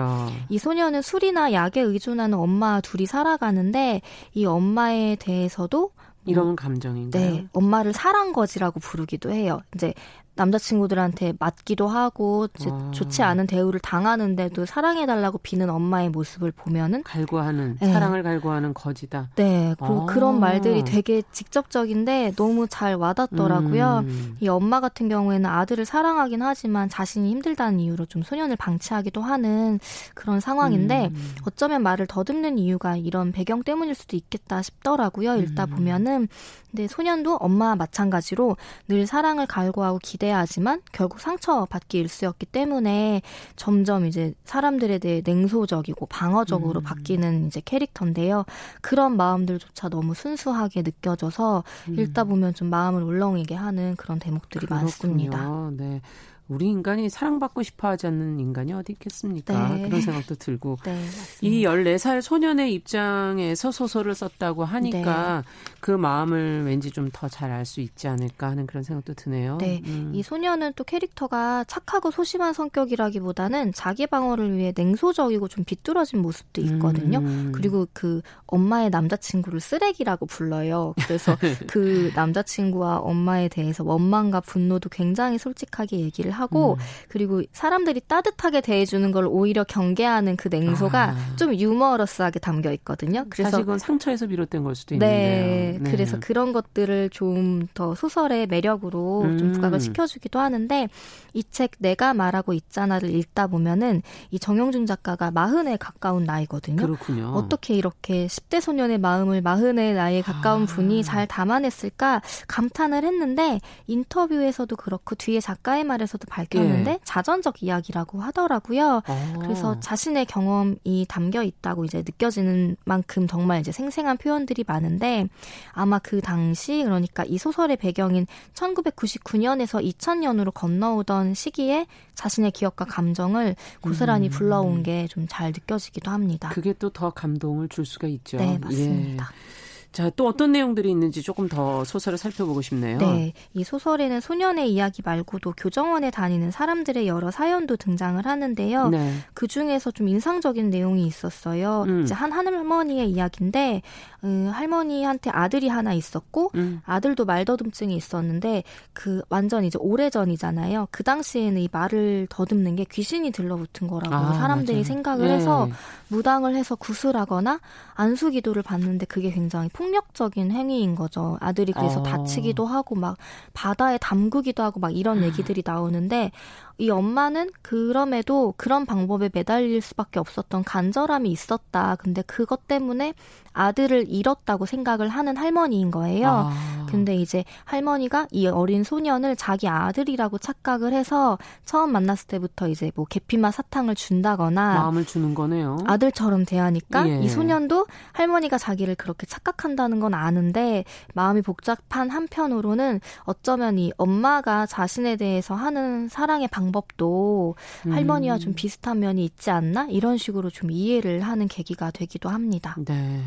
[0.50, 4.02] 이 소녀는 술이나 약에 의존하는 엄마 둘이 살아가는데
[4.34, 5.92] 이 엄마에 대해서도
[6.26, 7.24] 이런 감정인가요?
[7.32, 9.62] 네, 엄마를 사랑 거지라고 부르기도 해요.
[9.76, 9.94] 이제
[10.40, 12.92] 남자친구들한테 맞기도 하고 아.
[12.94, 17.92] 좋지 않은 대우를 당하는데도 사랑해달라고 비는 엄마의 모습을 보면은 갈구하는 네.
[17.92, 19.30] 사랑을 갈구하는 거지다.
[19.36, 24.04] 네, 그, 그런 말들이 되게 직접적인데 너무 잘 와닿더라고요.
[24.06, 24.38] 음.
[24.40, 29.80] 이 엄마 같은 경우에는 아들을 사랑하긴 하지만 자신이 힘들다는 이유로 좀 소년을 방치하기도 하는
[30.16, 31.36] 그런 상황인데 음.
[31.46, 35.36] 어쩌면 말을 더듬는 이유가 이런 배경 때문일 수도 있겠다 싶더라고요.
[35.36, 35.70] 읽다 음.
[35.70, 36.28] 보면은
[36.72, 38.58] 근데 소년도 엄마와 마찬가지로
[38.88, 43.22] 늘 사랑을 갈구하고 기대하지만 결국 상처받기 일쑤였기 때문에
[43.56, 46.84] 점점 이제 사람들에 대해 냉소적이고 방어적으로 음.
[46.84, 48.46] 바뀌는 이제 캐릭터인데요.
[48.82, 52.00] 그런 마음들조차 너무 순수하게 느껴져서 음.
[52.00, 54.84] 읽다 보면 좀 마음을 울렁이게 하는 그런 대목들이 그렇군요.
[54.84, 55.72] 많습니다.
[55.74, 56.02] 네.
[56.50, 59.70] 우리 인간이 사랑받고 싶어 하지 않는 인간이 어디 있겠습니까?
[59.70, 59.84] 네.
[59.88, 60.78] 그런 생각도 들고.
[60.84, 61.00] 네,
[61.42, 65.76] 이 14살 소년의 입장에서 소설을 썼다고 하니까 네.
[65.80, 69.58] 그 마음을 왠지 좀 더 잘 알 수 있지 않을까 하는 그런 생각도 드네요.
[69.60, 69.82] 네.
[69.86, 70.12] 음.
[70.14, 77.20] 이 소년은 또 캐릭터가 착하고 소심한 성격이라기보다는 자기 방어를 위해 냉소적이고 좀 비뚤어진 모습도 있거든요.
[77.20, 77.52] 음.
[77.54, 80.94] 그리고 그 엄마의 남자친구를 쓰레기라고 불러요.
[81.06, 81.38] 그래서
[81.70, 86.80] 그 남자친구와 엄마에 대해서 원망과 분노도 굉장히 솔직하게 얘기를 하고 음.
[87.10, 91.36] 그리고 사람들이 따뜻하게 대해주는 걸 오히려 경계하는 그 냉소가 아.
[91.36, 93.26] 좀 유머러스하게 담겨 있거든요.
[93.30, 95.46] 그래서 사실 그건 상처에서 비롯된 걸 수도 있는데요.
[95.46, 95.92] 네, 네.
[95.92, 99.38] 그래서 그런 것들을 좀 더 소설의 매력으로 음.
[99.38, 100.88] 좀 부각을 시켜주기도 하는데
[101.34, 106.78] 이 책 내가 말하고 있잖아를 읽다 보면은 이 정영준 작가가 마흔에 가까운 나이거든요.
[106.82, 107.30] 그렇군요.
[107.34, 110.66] 어떻게 이렇게 10대 소년의 마음을 마흔의 나이에 가까운 아.
[110.66, 117.00] 분이 잘 담아냈을까 감탄을 했는데 인터뷰에서도 그렇고 뒤에 작가의 말에서도 밝혔는데 예.
[117.04, 119.02] 자전적 이야기라고 하더라고요.
[119.06, 119.34] 아.
[119.42, 125.28] 그래서 자신의 경험이 담겨 있다고 이제 느껴지는 만큼 정말 이제 생생한 표현들이 많은데
[125.74, 134.28] 아마 그 당시 그러니까 이 소설의 배경인 1999년에서 2000년으로 건너오던 시기에 자신의 기억과 감정을 고스란히
[134.28, 134.32] 음.
[134.32, 136.50] 불러온 게 좀 잘 느껴지기도 합니다.
[136.50, 138.38] 그게 또 더 감동을 줄 수가 있죠.
[138.38, 139.24] 네, 맞습니다.
[139.32, 139.69] 예.
[139.92, 143.00] 자, 또 어떤 내용들이 있는지 조금 더 소설을 살펴보고 싶네요.
[143.00, 143.34] 네.
[143.54, 148.90] 이 소설에는 소년의 이야기 말고도 교정원에 다니는 사람들의 여러 사연도 등장을 하는데요.
[148.90, 149.14] 네.
[149.34, 151.86] 그 중에서 좀 인상적인 내용이 있었어요.
[151.88, 152.04] 음.
[152.04, 153.82] 이제 한 할머니의 이야기인데,
[154.24, 156.82] 음, 할머니한테 아들이 하나 있었고, 음.
[156.86, 158.64] 아들도 말더듬증이 있었는데,
[158.94, 160.90] 그 완전 이제 오래전이잖아요.
[160.92, 164.84] 그 당시에는 이 말을 더듬는 게 귀신이 들러붙은 거라고 아, 사람들이 맞아요.
[164.84, 165.34] 생각을 네.
[165.36, 165.68] 해서
[166.10, 167.60] 무당을 해서 구슬하거나
[167.96, 171.38] 안수 기도를 받는데 그게 굉장히 폭력적인 행위인 거죠.
[171.40, 172.04] 아들이 그래서 어.
[172.04, 173.18] 다치기도 하고 막
[173.54, 176.32] 바다에 담그기도 하고 막 이런 얘기들이 나오는데
[176.80, 181.98] 이 엄마는 그럼에도 그런 방법에 매달릴 수밖에 없었던 간절함이 있었다.
[181.98, 183.14] 근데 그것 때문에
[183.52, 186.50] 아들을 잃었다고 생각을 하는 할머니인 거예요.
[186.50, 186.86] 아.
[186.90, 193.06] 근데 이제 할머니가 이 어린 소년을 자기 아들이라고 착각을 해서 처음 만났을 때부터 이제 뭐
[193.06, 195.78] 계피맛 사탕을 준다거나 마음을 주는 거네요.
[195.86, 197.20] 아들처럼 대하니까 예.
[197.20, 205.16] 이 소년도 할머니가 자기를 그렇게 착각한다는 건 아는데 마음이 복잡한 한편으로는 어쩌면 이 엄마가 자신에
[205.16, 207.56] 대해서 하는 사랑의 방법 도
[207.86, 207.92] 음.
[207.92, 212.76] 할머니와 좀 비슷한 면이 있지 않나 이런 식으로 좀 이해를 하는 계기가 되기도 합니다.
[212.86, 213.22] 네.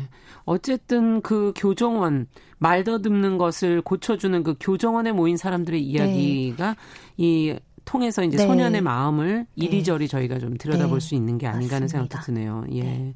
[0.45, 2.27] 어쨌든 그 교정원
[2.57, 5.87] 말 더듬는 것을 고쳐주는 그 교정원에 모인 사람들의 네.
[5.87, 6.75] 이야기가 네.
[7.17, 8.45] 이 통해서 이제 네.
[8.45, 9.65] 소년의 마음을 네.
[9.65, 11.05] 이리저리 저희가 좀 들여다볼 네.
[11.05, 12.65] 수 있는 게 아닌가 하는 생각도 드네요.
[12.73, 13.13] 예.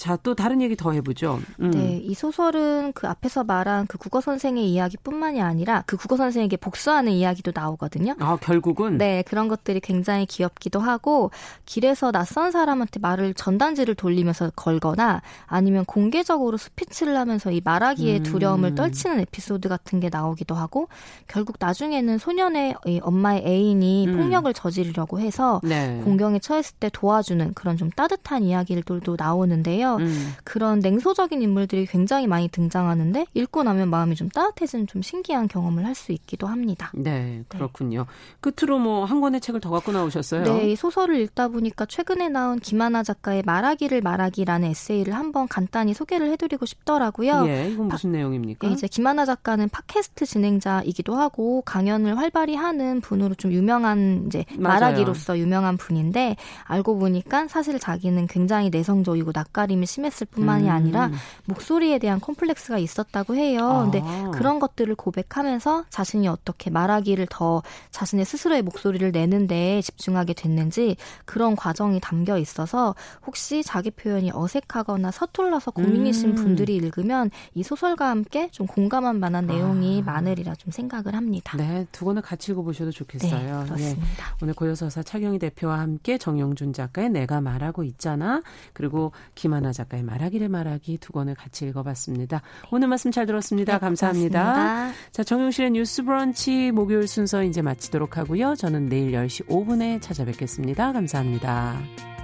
[0.00, 0.04] 네.
[0.04, 1.40] 자, 또 다른 얘기 더 해보죠.
[1.60, 1.70] 음.
[1.72, 7.12] 네, 이 소설은 그 앞에서 말한 그 국어 선생의 이야기뿐만이 아니라 그 국어 선생에게 복수하는
[7.12, 8.14] 이야기도 나오거든요.
[8.18, 8.96] 아, 결국은?
[8.96, 11.30] 네, 그런 것들이 굉장히 귀엽기도 하고
[11.66, 18.22] 길에서 낯선 사람한테 말을 전단지를 돌리면서 걸거나 아니면 공개적으로 스피치를 하면서 이 말하기의 음.
[18.22, 20.88] 두려움을 떨치는 에피소드 같은 게 나오기도 하고
[21.28, 24.16] 결국 나중에는 소년의 엄마의 애인이 음.
[24.16, 26.00] 폭력을 저지르려고 해서 네.
[26.04, 29.89] 공경에 처했을 때 도와주는 그런 좀 따뜻한 이야기들도 나오는데요.
[29.98, 30.20] 있는데요.
[30.20, 30.32] 음.
[30.44, 35.90] 그런 냉소적인 인물들이 굉장히 많이 등장하는데 읽고 나면 마음이 좀 따뜻해지는 좀 신기한 경험을 할
[36.00, 36.90] 수 있기도 합니다.
[36.94, 37.44] 네, 네.
[37.48, 38.06] 그렇군요.
[38.08, 38.50] 네.
[38.52, 40.44] 끝으로 뭐 한 권의 책을 더 갖고 나오셨어요?
[40.44, 46.30] 네, 이 소설을 읽다 보니까 최근에 나온 김하나 작가의 말하기를 말하기라는 에세이를 한번 간단히 소개를
[46.30, 47.44] 해드리고 싶더라고요.
[47.48, 48.66] 예, 이건 무슨 파, 내용입니까?
[48.68, 54.80] 네, 이제 김하나 작가는 팟캐스트 진행자이기도 하고 강연을 활발히 하는 분으로 좀 유명한 이제 맞아요.
[54.80, 60.70] 말하기로서 유명한 분인데 알고 보니까 사실 자기는 굉장히 내성적이고 낯가림 느낌이 심했을 뿐만이 음.
[60.70, 61.10] 아니라
[61.46, 63.60] 목소리에 대한 콤플렉스가 있었다고 해요.
[63.62, 63.82] 아.
[63.82, 64.02] 근데
[64.32, 72.00] 그런 것들을 고백하면서 자신이 어떻게 말하기를 더 자신의 스스로의 목소리를 내는데 집중하게 됐는지 그런 과정이
[72.00, 72.94] 담겨 있어서
[73.26, 76.34] 혹시 자기 표현이 어색하거나 서툴러서 고민이신 음.
[76.34, 80.12] 분들이 읽으면 이 소설과 함께 좀 공감할 만한 내용이 아.
[80.12, 81.56] 많으리라 좀 생각을 합니다.
[81.56, 83.60] 네, 두 권을 같이 읽어보셔도 좋겠어요.
[83.60, 84.26] 네, 그렇습니다.
[84.26, 84.34] 예.
[84.42, 90.02] 오늘 고요서사 차경희 대표와 함께 정용준 작가의 내가 말하고 있잖아 그리고 김 하나 이은하 작가의
[90.02, 92.38] 말하기를 말하기 두 권을 같이 읽어봤습니다.
[92.38, 92.68] 네.
[92.70, 93.74] 오늘 말씀 잘 들었습니다.
[93.74, 94.52] 네, 감사합니다.
[94.52, 95.10] 고맙습니다.
[95.12, 98.54] 자, 정용실의 뉴스 브런치 목요일 순서 이제 마치도록 하고요.
[98.56, 100.92] 저는 내일 10시 5분에 찾아뵙겠습니다.
[100.92, 102.19] 감사합니다.